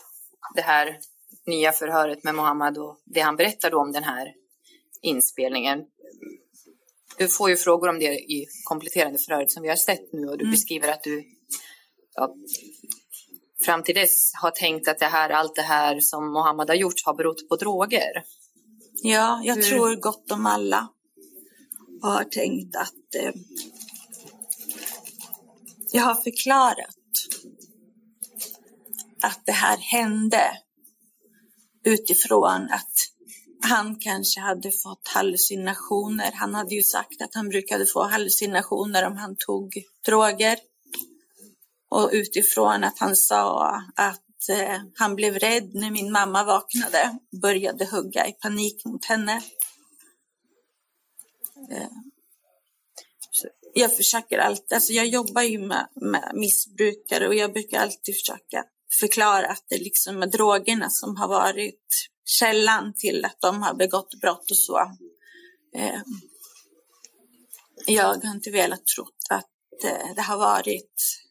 det 0.55 0.61
här 0.61 0.99
nya 1.49 1.71
förhöret 1.71 2.23
med 2.23 2.35
Mohammed 2.35 2.77
och 2.77 2.99
det 3.05 3.19
han 3.19 3.35
berättade 3.35 3.75
om 3.75 3.91
den 3.91 4.03
här 4.03 4.33
inspelningen. 5.01 5.79
Du 7.17 7.27
får 7.27 7.49
ju 7.49 7.55
frågor 7.57 7.89
om 7.89 7.99
det 7.99 8.05
i 8.19 8.45
kompletterande 8.63 9.19
förhöret 9.19 9.51
som 9.51 9.63
vi 9.63 9.69
har 9.69 9.75
sett 9.75 10.13
nu 10.13 10.27
och 10.27 10.37
du 10.37 10.43
Mm. 10.43 10.51
beskriver 10.51 10.87
att 10.91 11.03
du 11.03 11.23
ja, 12.15 12.35
fram 13.65 13.83
till 13.83 13.95
dess 13.95 14.31
har 14.41 14.51
tänkt 14.51 14.87
att 14.87 14.99
det 14.99 15.05
här, 15.05 15.29
allt 15.29 15.55
det 15.55 15.61
här 15.61 15.99
som 15.99 16.31
Mohammed 16.31 16.67
har 16.69 16.75
gjort 16.75 17.05
har 17.05 17.13
berott 17.13 17.49
på 17.49 17.55
droger. 17.55 18.23
Ja, 19.03 19.41
jag 19.43 19.55
Hur- 19.55 19.61
tror 19.63 19.95
gott 19.95 20.31
om 20.31 20.45
alla. 20.45 20.87
Och 22.01 22.09
har 22.09 22.23
tänkt 22.23 22.75
att 22.75 23.15
eh, 23.15 23.31
jag 25.91 26.03
har 26.03 26.15
förklarat 26.15 26.95
att 29.21 29.41
det 29.45 29.51
här 29.51 29.77
hände 29.77 30.41
utifrån 31.83 32.61
att 32.71 32.93
han 33.61 33.95
kanske 33.99 34.39
hade 34.39 34.71
fått 34.71 35.07
hallucinationer. 35.07 36.31
Han 36.33 36.55
hade 36.55 36.75
ju 36.75 36.83
sagt 36.83 37.21
att 37.21 37.35
han 37.35 37.49
brukade 37.49 37.85
få 37.85 38.03
hallucinationer 38.03 39.07
om 39.07 39.17
han 39.17 39.35
tog 39.35 39.83
droger. 40.05 40.59
Och 41.89 42.09
utifrån 42.13 42.83
att 42.83 42.99
han 42.99 43.15
sa 43.15 43.81
att 43.95 44.49
eh, 44.49 44.81
han 44.95 45.15
blev 45.15 45.39
rädd 45.39 45.75
när 45.75 45.91
min 45.91 46.11
mamma 46.11 46.43
vaknade 46.43 47.17
och 47.31 47.39
började 47.39 47.85
hugga 47.85 48.27
i 48.27 48.31
panik 48.31 48.85
mot 48.85 49.05
henne. 49.05 49.41
Eh, 51.71 51.89
jag 53.73 53.95
försöker 53.97 54.37
alltid, 54.37 54.73
alltså 54.73 54.93
jag 54.93 55.07
jobbar 55.07 55.41
ju 55.41 55.59
med, 55.59 55.87
med 55.95 56.31
missbrukare 56.33 57.27
och 57.27 57.35
jag 57.35 57.53
brukar 57.53 57.79
alltid 57.79 58.15
försöka 58.15 58.65
förklarat 58.99 59.65
det 59.69 59.77
liksom 59.77 60.19
med 60.19 60.31
drogerna 60.31 60.89
som 60.89 61.17
har 61.17 61.27
varit 61.27 62.09
källan 62.25 62.93
till 62.93 63.25
att 63.25 63.41
de 63.41 63.61
har 63.61 63.73
begått 63.73 64.19
brott 64.21 64.51
och 64.51 64.57
så. 64.57 64.79
Eh, 65.75 66.01
jag 67.85 68.03
har 68.03 68.35
inte 68.35 68.51
velat 68.51 68.85
tro 68.85 69.07
att 69.29 69.83
eh, 69.83 70.15
det 70.15 70.21
har 70.21 70.37
varit 70.37 71.23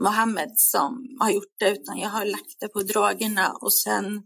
Mohammed 0.00 0.52
som 0.56 1.16
har 1.20 1.30
gjort 1.30 1.54
det 1.58 1.70
utan 1.70 1.98
jag 1.98 2.08
har 2.08 2.24
lagt 2.24 2.60
det 2.60 2.68
på 2.68 2.82
drogerna 2.82 3.52
och 3.52 3.74
sen 3.74 4.22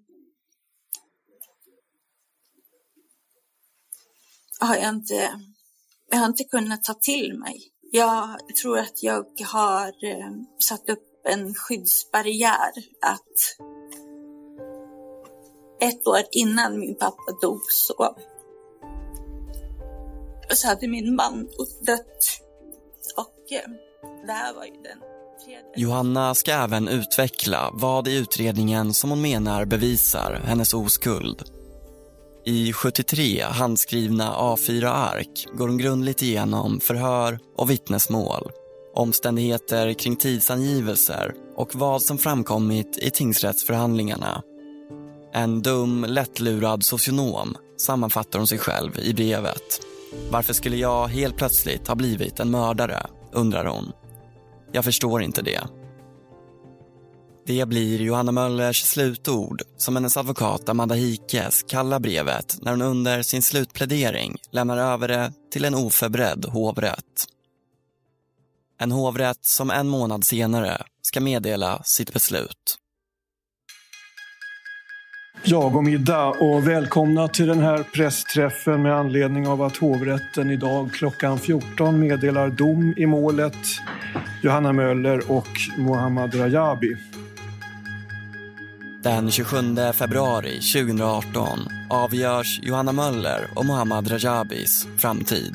har 4.60 4.76
jag 4.76 4.88
inte, 4.88 5.40
jag 6.10 6.18
har 6.18 6.26
inte 6.26 6.44
kunnat 6.44 6.84
ta 6.84 6.94
till 6.94 7.38
mig. 7.38 7.72
Jag 7.80 8.38
tror 8.62 8.78
att 8.78 9.02
jag 9.02 9.40
har 9.46 9.88
eh, 9.88 10.30
satt 10.58 10.88
upp 10.88 11.13
en 11.24 11.54
skyddsbarriär 11.54 12.72
att 13.00 13.58
ett 15.80 16.06
år 16.06 16.22
innan 16.30 16.80
min 16.80 16.94
pappa 16.94 17.32
dog 17.42 17.60
så, 17.68 18.16
så 20.48 20.68
hade 20.68 20.88
min 20.88 21.14
man 21.14 21.48
dött. 21.86 22.40
Och 23.16 23.52
eh, 23.52 23.70
det 24.26 24.32
här 24.32 24.54
var 24.54 24.64
ju 24.64 24.70
den 24.70 24.98
tredje. 25.44 25.70
Johanna 25.76 26.34
ska 26.34 26.52
även 26.52 26.88
utveckla 26.88 27.70
vad 27.72 28.08
i 28.08 28.16
utredningen 28.16 28.94
som 28.94 29.10
hon 29.10 29.22
menar 29.22 29.64
bevisar 29.64 30.40
hennes 30.44 30.74
oskuld. 30.74 31.42
I 32.46 32.72
73 32.72 33.42
handskrivna 33.42 34.34
A4-ark 34.34 35.46
går 35.52 35.68
hon 35.68 35.78
grundligt 35.78 36.22
igenom 36.22 36.80
förhör 36.80 37.38
och 37.56 37.70
vittnesmål, 37.70 38.50
omständigheter 38.94 39.92
kring 39.92 40.16
tidsangivelser 40.16 41.34
och 41.56 41.74
vad 41.74 42.02
som 42.02 42.18
framkommit 42.18 42.98
i 42.98 43.10
tingsrättsförhandlingarna. 43.10 44.42
En 45.32 45.62
dum, 45.62 46.06
lättlurad 46.08 46.84
socionom 46.84 47.56
sammanfattar 47.76 48.38
hon 48.38 48.48
sig 48.48 48.58
själv 48.58 48.98
i 48.98 49.14
brevet. 49.14 49.80
Varför 50.30 50.52
skulle 50.52 50.76
jag 50.76 51.08
helt 51.08 51.36
plötsligt 51.36 51.88
ha 51.88 51.94
blivit 51.94 52.40
en 52.40 52.50
mördare, 52.50 53.06
undrar 53.32 53.64
hon. 53.64 53.92
Jag 54.72 54.84
förstår 54.84 55.22
inte 55.22 55.42
det. 55.42 55.60
Det 57.46 57.68
blir 57.68 58.00
Johanna 58.00 58.32
Möllers 58.32 58.82
slutord 58.82 59.62
som 59.76 59.96
hennes 59.96 60.16
advokat 60.16 60.68
Amanda 60.68 60.94
Hikes 60.94 61.62
kallar 61.62 62.00
brevet 62.00 62.56
när 62.62 62.70
hon 62.70 62.82
under 62.82 63.22
sin 63.22 63.42
slutplädering 63.42 64.36
lämnar 64.50 64.76
över 64.76 65.08
det 65.08 65.32
till 65.52 65.64
en 65.64 65.74
oförberedd 65.74 66.44
hovrätt. 66.44 67.33
En 68.78 68.92
hovrätt 68.92 69.44
som 69.44 69.70
en 69.70 69.88
månad 69.88 70.24
senare 70.24 70.82
ska 71.02 71.20
meddela 71.20 71.82
sitt 71.84 72.12
beslut. 72.12 72.78
Ja, 75.46 75.68
god 75.68 75.84
middag 75.84 76.28
och 76.28 76.68
välkomna 76.68 77.28
till 77.28 77.46
den 77.46 77.60
här 77.60 77.82
pressträffen 77.82 78.82
med 78.82 78.94
anledning 78.94 79.48
av 79.48 79.62
att 79.62 79.76
hovrätten 79.76 80.50
idag 80.50 80.92
klockan 80.92 81.38
14 81.38 82.00
meddelar 82.00 82.50
dom 82.50 82.94
i 82.96 83.06
målet 83.06 83.56
Johanna 84.42 84.72
Möller 84.72 85.30
och 85.30 85.48
Mohammad 85.78 86.34
Rajabi. 86.34 86.96
Den 89.02 89.30
27 89.30 89.56
februari 89.92 90.60
2018 90.60 91.58
avgörs 91.90 92.60
Johanna 92.62 92.92
Möller 92.92 93.50
och 93.54 93.66
Mohammad 93.66 94.10
Rajabis 94.10 94.86
framtid. 94.98 95.54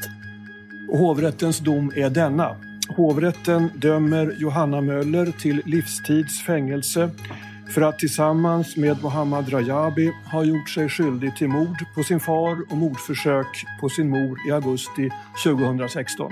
Och 0.91 0.97
hovrättens 0.97 1.59
dom 1.59 1.91
är 1.95 2.09
denna. 2.09 2.68
Hovrätten 2.95 3.71
dömer 3.75 4.35
Johanna 4.37 4.81
Möller 4.81 5.31
till 5.31 5.61
livstids 5.65 6.41
fängelse 6.41 7.09
för 7.69 7.81
att 7.81 7.99
tillsammans 7.99 8.77
med 8.77 9.03
Mohammad 9.03 9.53
Rajabi 9.53 10.11
ha 10.31 10.43
gjort 10.43 10.69
sig 10.69 10.89
skyldig 10.89 11.35
till 11.35 11.47
mord 11.47 11.85
på 11.95 12.03
sin 12.03 12.19
far 12.19 12.71
och 12.71 12.77
mordförsök 12.77 13.65
på 13.81 13.89
sin 13.89 14.09
mor 14.09 14.37
i 14.47 14.51
augusti 14.51 15.09
2016. 15.43 16.31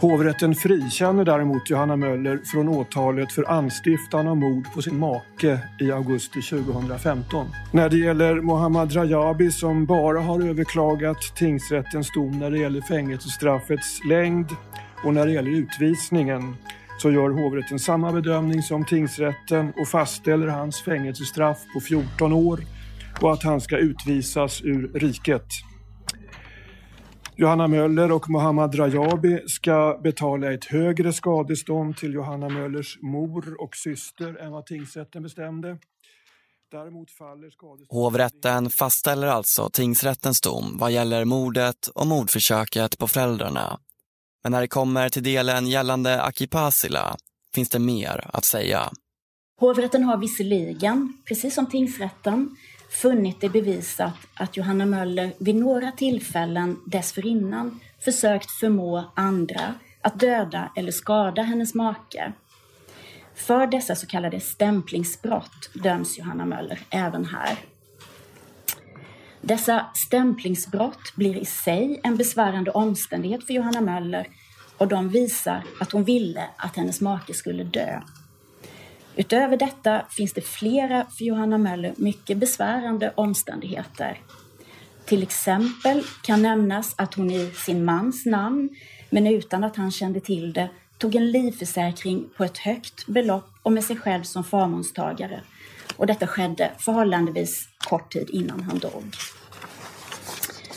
Hovrätten 0.00 0.54
frikänner 0.54 1.24
däremot 1.24 1.70
Johanna 1.70 1.96
Möller 1.96 2.40
från 2.44 2.68
åtalet 2.68 3.32
för 3.32 3.50
anstiftan 3.50 4.28
av 4.28 4.36
mord 4.36 4.72
på 4.74 4.82
sin 4.82 4.98
make 4.98 5.60
i 5.80 5.92
augusti 5.92 6.42
2015. 6.42 7.46
När 7.72 7.88
det 7.88 7.96
gäller 7.96 8.40
Mohammad 8.40 8.96
Rajabi 8.96 9.50
som 9.50 9.86
bara 9.86 10.20
har 10.20 10.40
överklagat 10.40 11.36
tingsrättens 11.36 12.12
dom 12.14 12.38
när 12.38 12.50
det 12.50 12.58
gäller 12.58 12.80
fängelsestraffets 12.80 14.00
längd 14.08 14.46
och 15.04 15.14
när 15.14 15.26
det 15.26 15.32
gäller 15.32 15.50
utvisningen 15.50 16.56
så 16.98 17.10
gör 17.10 17.30
hovrätten 17.30 17.78
samma 17.78 18.12
bedömning 18.12 18.62
som 18.62 18.86
tingsrätten 18.86 19.72
och 19.76 19.88
fastställer 19.88 20.46
hans 20.46 20.82
fängelsestraff 20.82 21.58
på 21.74 21.80
14 21.80 22.32
år 22.32 22.60
och 23.20 23.32
att 23.32 23.42
han 23.42 23.60
ska 23.60 23.78
utvisas 23.78 24.62
ur 24.62 24.90
riket. 24.94 25.46
Johanna 27.36 27.68
Möller 27.68 28.12
och 28.12 28.30
Mohammad 28.30 28.78
Rajabi 28.78 29.40
ska 29.46 30.00
betala 30.02 30.52
ett 30.52 30.64
högre 30.64 31.12
skadestånd 31.12 31.96
till 31.96 32.14
Johanna 32.14 32.48
Möllers 32.48 32.98
mor 33.02 33.60
och 33.60 33.76
syster 33.76 34.36
än 34.40 34.52
vad 34.52 34.66
tingsrätten 34.66 35.22
bestämde. 35.22 35.78
Däremot 36.70 37.10
faller. 37.10 37.50
Hovrätten 37.88 38.70
fastställer 38.70 39.26
alltså 39.26 39.70
tingsrättens 39.72 40.40
dom 40.40 40.76
vad 40.78 40.92
gäller 40.92 41.24
mordet 41.24 41.86
och 41.94 42.06
mordförsöket 42.06 42.98
på 42.98 43.08
föräldrarna. 43.08 43.78
Men 44.44 44.52
när 44.52 44.60
det 44.60 44.68
kommer 44.68 45.08
till 45.08 45.22
delen 45.22 45.66
gällande 45.66 46.22
Akipasila 46.22 47.16
finns 47.54 47.68
det 47.68 47.78
mer 47.78 48.30
att 48.32 48.44
säga. 48.44 48.90
Hovrätten 49.60 50.04
har 50.04 50.16
visserligen, 50.16 51.18
precis 51.28 51.54
som 51.54 51.66
tingsrätten, 51.66 52.56
funnit 52.90 53.40
det 53.40 53.48
bevisat 53.48 54.14
att 54.34 54.56
Johanna 54.56 54.86
Möller 54.86 55.32
vid 55.38 55.54
några 55.54 55.92
tillfällen 55.92 56.76
dessförinnan 56.86 57.80
försökt 58.04 58.50
förmå 58.50 59.12
andra 59.16 59.74
att 60.02 60.20
döda 60.20 60.72
eller 60.76 60.92
skada 60.92 61.42
hennes 61.42 61.74
make. 61.74 62.32
För 63.34 63.66
dessa 63.66 63.94
så 63.94 64.06
kallade 64.06 64.40
stämplingsbrott 64.40 65.70
döms 65.74 66.18
Johanna 66.18 66.46
Möller 66.46 66.80
även 66.90 67.24
här. 67.24 67.58
Dessa 69.46 69.86
stämplingsbrott 69.94 71.16
blir 71.16 71.36
i 71.36 71.44
sig 71.44 72.00
en 72.02 72.16
besvärande 72.16 72.70
omständighet 72.70 73.46
för 73.46 73.54
Johanna 73.54 73.80
Möller 73.80 74.26
och 74.78 74.88
de 74.88 75.08
visar 75.08 75.62
att 75.80 75.92
hon 75.92 76.04
ville 76.04 76.48
att 76.56 76.76
hennes 76.76 77.00
make 77.00 77.34
skulle 77.34 77.64
dö. 77.64 78.00
Utöver 79.16 79.56
detta 79.56 80.02
finns 80.10 80.32
det 80.32 80.40
flera 80.40 81.06
för 81.18 81.24
Johanna 81.24 81.58
Möller 81.58 81.94
mycket 81.96 82.38
besvärande 82.38 83.12
omständigheter. 83.14 84.20
Till 85.04 85.22
exempel 85.22 86.02
kan 86.22 86.42
nämnas 86.42 86.94
att 86.96 87.14
hon 87.14 87.30
i 87.30 87.50
sin 87.50 87.84
mans 87.84 88.26
namn, 88.26 88.68
men 89.10 89.26
utan 89.26 89.64
att 89.64 89.76
han 89.76 89.90
kände 89.90 90.20
till 90.20 90.52
det, 90.52 90.68
tog 90.98 91.14
en 91.14 91.30
livförsäkring 91.30 92.28
på 92.36 92.44
ett 92.44 92.58
högt 92.58 93.06
belopp 93.06 93.50
och 93.62 93.72
med 93.72 93.84
sig 93.84 93.96
själv 93.96 94.22
som 94.22 94.44
förmånstagare. 94.44 95.40
Och 95.96 96.06
detta 96.06 96.26
skedde 96.26 96.70
förhållandevis 96.78 97.68
kort 97.88 98.12
tid 98.12 98.30
innan 98.30 98.62
han 98.62 98.78
dog. 98.78 99.04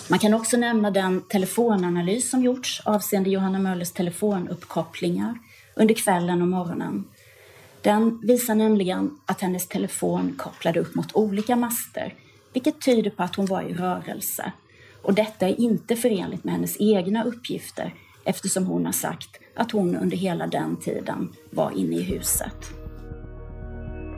Man 0.09 0.19
kan 0.19 0.33
också 0.33 0.57
nämna 0.57 0.91
den 0.91 1.21
telefonanalys 1.21 2.29
som 2.29 2.43
gjorts 2.43 2.81
avseende 2.85 3.29
Johanna 3.29 3.59
Möllers 3.59 3.91
telefonuppkopplingar 3.91 5.37
under 5.75 5.95
kvällen 5.95 6.41
och 6.41 6.47
morgonen. 6.47 7.03
Den 7.81 8.19
visar 8.23 8.55
nämligen 8.55 9.17
att 9.25 9.41
hennes 9.41 9.67
telefon 9.67 10.35
kopplade 10.37 10.79
upp 10.79 10.95
mot 10.95 11.15
olika 11.15 11.55
master, 11.55 12.13
vilket 12.53 12.81
tyder 12.81 13.11
på 13.11 13.23
att 13.23 13.35
hon 13.35 13.45
var 13.45 13.61
i 13.61 13.73
rörelse. 13.73 14.51
Och 15.01 15.13
detta 15.13 15.47
är 15.47 15.59
inte 15.59 15.95
förenligt 15.95 16.43
med 16.43 16.53
hennes 16.53 16.77
egna 16.79 17.23
uppgifter 17.23 17.93
eftersom 18.23 18.65
hon 18.65 18.85
har 18.85 18.93
sagt 18.93 19.29
att 19.55 19.71
hon 19.71 19.95
under 19.95 20.17
hela 20.17 20.47
den 20.47 20.75
tiden 20.75 21.33
var 21.49 21.71
inne 21.71 21.95
i 21.95 22.03
huset. 22.03 22.86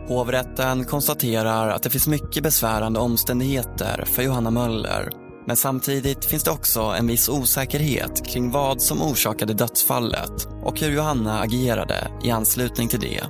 Hovrätten 0.09 0.85
konstaterar 0.85 1.69
att 1.69 1.83
det 1.83 1.89
finns 1.89 2.07
mycket 2.07 2.43
besvärande 2.43 2.99
omständigheter 2.99 4.05
för 4.05 4.23
Johanna 4.23 4.51
Möller. 4.51 5.09
Men 5.47 5.55
samtidigt 5.55 6.25
finns 6.25 6.43
det 6.43 6.51
också 6.51 6.81
en 6.81 7.07
viss 7.07 7.29
osäkerhet 7.29 8.25
kring 8.25 8.51
vad 8.51 8.81
som 8.81 9.01
orsakade 9.01 9.53
dödsfallet 9.53 10.47
och 10.63 10.79
hur 10.79 10.91
Johanna 10.91 11.39
agerade 11.39 12.11
i 12.23 12.31
anslutning 12.31 12.87
till 12.87 12.99
det. 12.99 13.23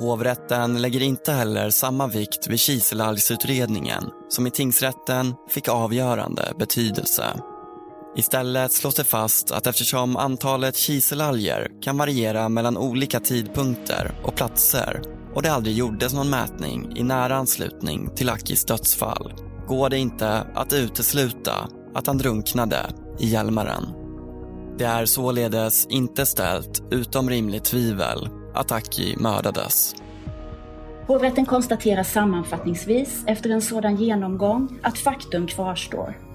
Hovrätten 0.00 0.82
lägger 0.82 1.02
inte 1.02 1.32
heller 1.32 1.70
samma 1.70 2.06
vikt 2.06 2.46
vid 2.48 2.60
Kiselalgsutredningen 2.60 4.04
som 4.28 4.46
i 4.46 4.50
tingsrätten 4.50 5.34
fick 5.48 5.68
avgörande 5.68 6.52
betydelse. 6.58 7.24
Istället 8.16 8.72
slås 8.72 8.94
det 8.94 9.04
fast 9.04 9.50
att 9.50 9.66
eftersom 9.66 10.16
antalet 10.16 10.76
kiselalger 10.76 11.70
kan 11.82 11.98
variera 11.98 12.48
mellan 12.48 12.76
olika 12.76 13.20
tidpunkter 13.20 14.14
och 14.24 14.34
platser 14.34 15.02
och 15.34 15.42
det 15.42 15.52
aldrig 15.52 15.76
gjordes 15.76 16.14
någon 16.14 16.30
mätning 16.30 16.92
i 16.96 17.02
nära 17.02 17.36
anslutning 17.36 18.10
till 18.14 18.30
Akis 18.30 18.64
dödsfall 18.64 19.34
går 19.68 19.90
det 19.90 19.98
inte 19.98 20.46
att 20.54 20.72
utesluta 20.72 21.68
att 21.94 22.06
han 22.06 22.18
drunknade 22.18 22.86
i 23.18 23.26
Hjälmaren. 23.26 23.84
Det 24.78 24.84
är 24.84 25.06
således 25.06 25.86
inte 25.86 26.26
ställt 26.26 26.82
utom 26.90 27.30
rimligt 27.30 27.64
tvivel 27.64 28.28
att 28.54 28.72
Aki 28.72 29.16
mördades. 29.16 29.94
Hovrätten 31.06 31.46
konstaterar 31.46 32.02
sammanfattningsvis 32.02 33.24
efter 33.26 33.50
en 33.50 33.62
sådan 33.62 33.96
genomgång 33.96 34.78
att 34.82 34.98
faktum 34.98 35.46
kvarstår. 35.46 36.25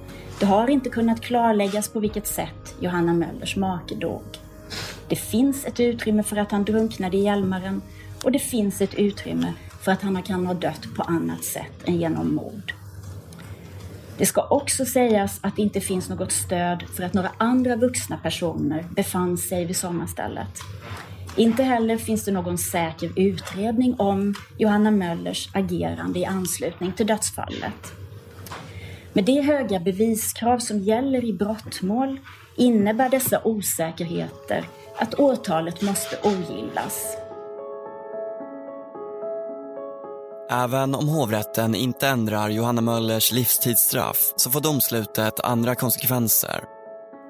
Det 0.41 0.47
har 0.47 0.69
inte 0.69 0.89
kunnat 0.89 1.21
klarläggas 1.21 1.89
på 1.89 1.99
vilket 1.99 2.27
sätt 2.27 2.75
Johanna 2.79 3.13
Möllers 3.13 3.55
make 3.55 3.95
dog. 3.95 4.21
Det 5.09 5.15
finns 5.15 5.65
ett 5.65 5.79
utrymme 5.79 6.23
för 6.23 6.37
att 6.37 6.51
han 6.51 6.63
drunknade 6.63 7.17
i 7.17 7.23
Hjälmaren 7.23 7.81
och 8.23 8.31
det 8.31 8.39
finns 8.39 8.81
ett 8.81 8.95
utrymme 8.95 9.53
för 9.81 9.91
att 9.91 10.01
han 10.01 10.23
kan 10.23 10.45
ha 10.45 10.53
dött 10.53 10.87
på 10.95 11.03
annat 11.03 11.43
sätt 11.43 11.73
än 11.85 11.99
genom 11.99 12.35
mord. 12.35 12.73
Det 14.17 14.25
ska 14.25 14.47
också 14.47 14.85
sägas 14.85 15.39
att 15.41 15.55
det 15.55 15.61
inte 15.61 15.81
finns 15.81 16.09
något 16.09 16.31
stöd 16.31 16.83
för 16.95 17.03
att 17.03 17.13
några 17.13 17.31
andra 17.37 17.75
vuxna 17.75 18.17
personer 18.17 18.85
befann 18.95 19.37
sig 19.37 19.65
vid 19.65 19.77
sommarstället. 19.77 20.59
Inte 21.35 21.63
heller 21.63 21.97
finns 21.97 22.25
det 22.25 22.31
någon 22.31 22.57
säker 22.57 23.11
utredning 23.15 23.95
om 23.99 24.35
Johanna 24.57 24.91
Möllers 24.91 25.49
agerande 25.55 26.19
i 26.19 26.25
anslutning 26.25 26.91
till 26.91 27.07
dödsfallet. 27.07 28.00
Med 29.13 29.25
de 29.25 29.41
höga 29.41 29.79
beviskrav 29.79 30.59
som 30.59 30.79
gäller 30.79 31.25
i 31.25 31.33
brottmål 31.33 32.19
innebär 32.55 33.09
dessa 33.09 33.41
osäkerheter 33.43 34.67
att 34.97 35.13
åtalet 35.13 35.81
måste 35.81 36.17
ogillas. 36.23 37.17
Även 40.51 40.95
om 40.95 41.07
hovrätten 41.07 41.75
inte 41.75 42.07
ändrar 42.07 42.49
Johanna 42.49 42.81
Möllers 42.81 43.31
livstidsstraff 43.31 44.33
så 44.35 44.51
får 44.51 44.61
domslutet 44.61 45.39
andra 45.39 45.75
konsekvenser. 45.75 46.63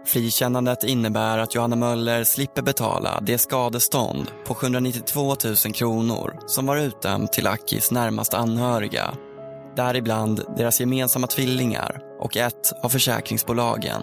Frikännandet 0.06 0.84
innebär 0.84 1.38
att 1.38 1.56
Johanna 1.56 1.76
Möller 1.76 2.24
slipper 2.24 2.62
betala 2.62 3.20
det 3.22 3.38
skadestånd 3.38 4.32
på 4.46 4.54
792 4.54 5.36
000 5.66 5.74
kronor 5.74 6.40
som 6.48 6.66
var 6.66 6.78
utdömt 6.78 7.34
till 7.34 7.48
Akis 7.48 7.92
närmast 7.92 8.34
anhöriga. 8.34 9.14
Däribland 9.76 10.42
deras 10.58 10.80
gemensamma 10.80 11.28
tvillingar 11.28 12.02
och 12.20 12.38
ett 12.38 12.74
av 12.84 12.90
försäkringsbolagen. 12.90 14.02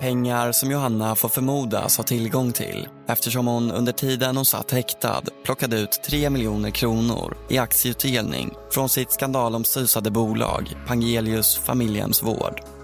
Pengar 0.00 0.52
som 0.52 0.70
Johanna 0.70 1.14
får 1.14 1.28
förmodas 1.28 1.96
ha 1.96 2.04
tillgång 2.04 2.52
till 2.52 2.88
eftersom 3.08 3.46
hon 3.46 3.70
under 3.70 3.92
tiden 3.92 4.36
hon 4.36 4.44
satt 4.44 4.70
häktad 4.70 5.22
plockade 5.44 5.78
ut 5.78 6.02
3 6.02 6.30
miljoner 6.30 6.70
kronor 6.70 7.36
i 7.48 7.58
aktieutdelning 7.58 8.54
från 8.70 8.88
sitt 8.88 9.12
skandalomsusade 9.12 10.10
bolag 10.10 10.72
Pangelius 10.86 11.56
Familjehemsvård. 11.56 12.77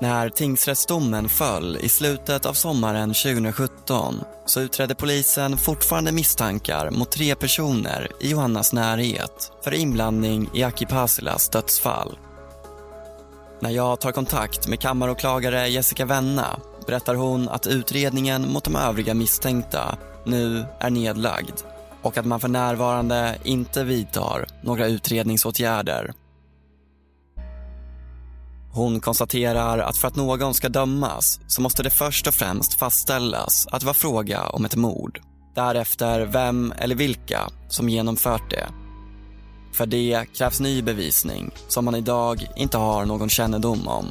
När 0.00 0.28
tingsrättsdomen 0.28 1.28
föll 1.28 1.78
i 1.80 1.88
slutet 1.88 2.46
av 2.46 2.52
sommaren 2.52 3.08
2017 3.08 4.20
så 4.46 4.60
utredde 4.60 4.94
polisen 4.94 5.56
fortfarande 5.56 6.12
misstankar 6.12 6.90
mot 6.90 7.10
tre 7.10 7.34
personer 7.34 8.10
i 8.20 8.30
Johannas 8.30 8.72
närhet 8.72 9.52
för 9.64 9.74
inblandning 9.74 10.50
i 10.54 10.64
Aki 10.64 10.86
Pasilas 10.86 11.48
dödsfall. 11.48 12.18
När 13.60 13.70
jag 13.70 14.00
tar 14.00 14.12
kontakt 14.12 14.68
med 14.68 14.80
kammaråklagare 14.80 15.68
Jessica 15.68 16.04
Venna 16.04 16.60
berättar 16.86 17.14
hon 17.14 17.48
att 17.48 17.66
utredningen 17.66 18.52
mot 18.52 18.64
de 18.64 18.76
övriga 18.76 19.14
misstänkta 19.14 19.98
nu 20.24 20.64
är 20.80 20.90
nedlagd 20.90 21.60
och 22.02 22.18
att 22.18 22.26
man 22.26 22.40
för 22.40 22.48
närvarande 22.48 23.36
inte 23.44 23.84
vidtar 23.84 24.46
några 24.62 24.86
utredningsåtgärder. 24.86 26.12
Hon 28.76 29.00
konstaterar 29.00 29.78
att 29.78 29.96
för 29.96 30.08
att 30.08 30.16
någon 30.16 30.54
ska 30.54 30.68
dömas 30.68 31.40
så 31.46 31.60
måste 31.60 31.82
det 31.82 31.90
först 31.90 32.26
och 32.26 32.34
främst 32.34 32.74
fastställas 32.74 33.66
att 33.66 33.80
det 33.80 33.86
var 33.86 33.94
fråga 33.94 34.42
om 34.42 34.64
ett 34.64 34.76
mord. 34.76 35.20
Därefter 35.54 36.20
vem 36.20 36.72
eller 36.78 36.94
vilka 36.94 37.40
som 37.68 37.88
genomfört 37.88 38.50
det. 38.50 38.68
För 39.72 39.86
det 39.86 40.24
krävs 40.34 40.60
ny 40.60 40.82
bevisning 40.82 41.50
som 41.68 41.84
man 41.84 41.94
idag 41.94 42.46
inte 42.56 42.78
har 42.78 43.04
någon 43.04 43.28
kännedom 43.28 43.88
om. 43.88 44.06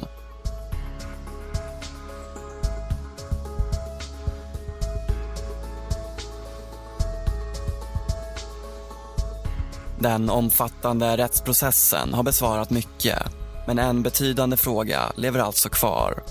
Den 9.98 10.30
omfattande 10.30 11.16
rättsprocessen 11.16 12.14
har 12.14 12.22
besvarat 12.22 12.70
mycket 12.70 13.18
men 13.66 13.78
en 13.78 14.02
betydande 14.02 14.56
fråga 14.56 15.12
lever 15.16 15.40
alltså 15.40 15.68
kvar. 15.68 16.22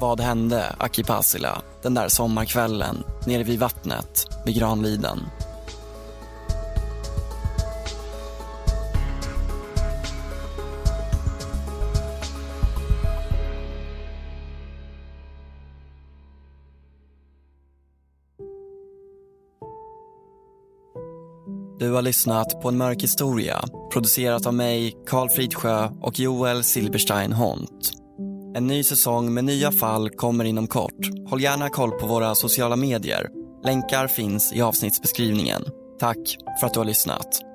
Vad 0.00 0.20
hände 0.20 0.76
Aki 0.78 1.04
Pasila 1.04 1.62
den 1.82 1.94
där 1.94 2.08
sommarkvällen 2.08 3.04
nere 3.26 3.42
vid 3.42 3.58
vattnet 3.58 4.26
vid 4.46 4.56
Granliden? 4.56 5.20
Du 21.78 21.92
har 21.92 22.02
lyssnat 22.02 22.62
på 22.62 22.68
En 22.68 22.76
mörk 22.76 23.02
historia 23.02 23.64
producerat 23.92 24.46
av 24.46 24.54
mig, 24.54 24.96
Karl 25.06 25.28
Fridsjö 25.28 25.88
och 26.00 26.18
Joel 26.18 26.64
Silberstein 26.64 27.32
Hont. 27.32 27.92
En 28.56 28.66
ny 28.66 28.82
säsong 28.82 29.34
med 29.34 29.44
nya 29.44 29.72
fall 29.72 30.10
kommer 30.10 30.44
inom 30.44 30.66
kort. 30.66 31.28
Håll 31.28 31.40
gärna 31.40 31.68
koll 31.68 31.90
på 31.90 32.06
våra 32.06 32.34
sociala 32.34 32.76
medier. 32.76 33.28
Länkar 33.64 34.06
finns 34.08 34.52
i 34.52 34.62
avsnittsbeskrivningen. 34.62 35.62
Tack 35.98 36.36
för 36.60 36.66
att 36.66 36.74
du 36.74 36.80
har 36.80 36.84
lyssnat. 36.84 37.49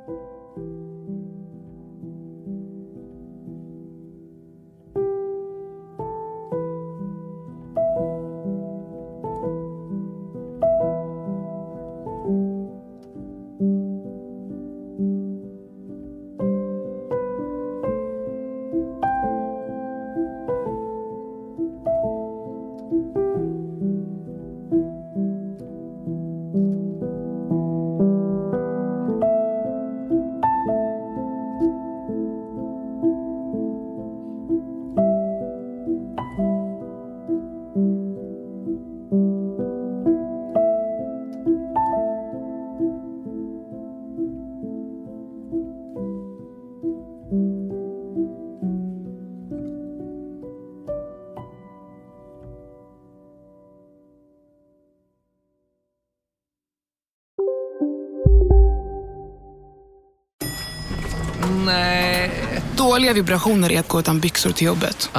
Dåliga 63.06 63.24
vibrationer 63.24 63.72
är 63.72 63.80
att 63.80 63.88
gå 63.88 64.00
utan 64.00 64.20
byxor 64.20 64.52
till 64.52 64.68
jobbet. 64.68 65.10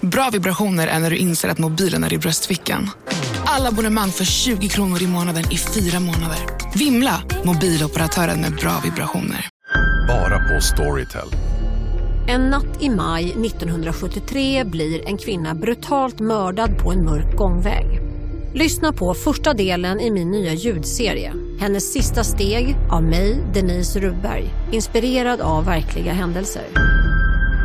Bra 0.00 0.30
vibrationer 0.32 0.86
är 0.86 0.98
när 0.98 1.10
du 1.10 1.16
inser 1.16 1.48
att 1.48 1.58
mobilen 1.58 2.04
är 2.04 2.12
i 2.12 2.18
bröstfickan. 2.18 2.90
Alla 3.44 3.68
abonnemang 3.68 4.10
för 4.10 4.24
20 4.24 4.68
kronor 4.68 5.02
i 5.02 5.06
månaden 5.06 5.44
i 5.50 5.58
fyra 5.58 6.00
månader. 6.00 6.38
Vimla! 6.74 7.22
Mobiloperatören 7.44 8.40
med 8.40 8.52
bra 8.54 8.80
vibrationer. 8.84 9.48
Bara 10.08 10.38
på 10.38 10.60
Storytel. 10.60 11.28
En 12.28 12.50
natt 12.50 12.82
i 12.82 12.90
maj 12.90 13.24
1973 13.24 14.64
blir 14.64 15.08
en 15.08 15.18
kvinna 15.18 15.54
brutalt 15.54 16.20
mördad 16.20 16.78
på 16.78 16.92
en 16.92 17.04
mörk 17.04 17.36
gångväg. 17.36 18.00
Lyssna 18.54 18.92
på 18.92 19.14
första 19.14 19.54
delen 19.54 20.00
i 20.00 20.10
min 20.10 20.30
nya 20.30 20.52
ljudserie. 20.52 21.32
Hennes 21.60 21.92
sista 21.92 22.24
steg 22.24 22.76
av 22.90 23.02
mig, 23.02 23.44
Denise 23.54 24.00
Rubberg. 24.00 24.44
Inspirerad 24.72 25.40
av 25.40 25.64
verkliga 25.64 26.12
händelser. 26.12 26.83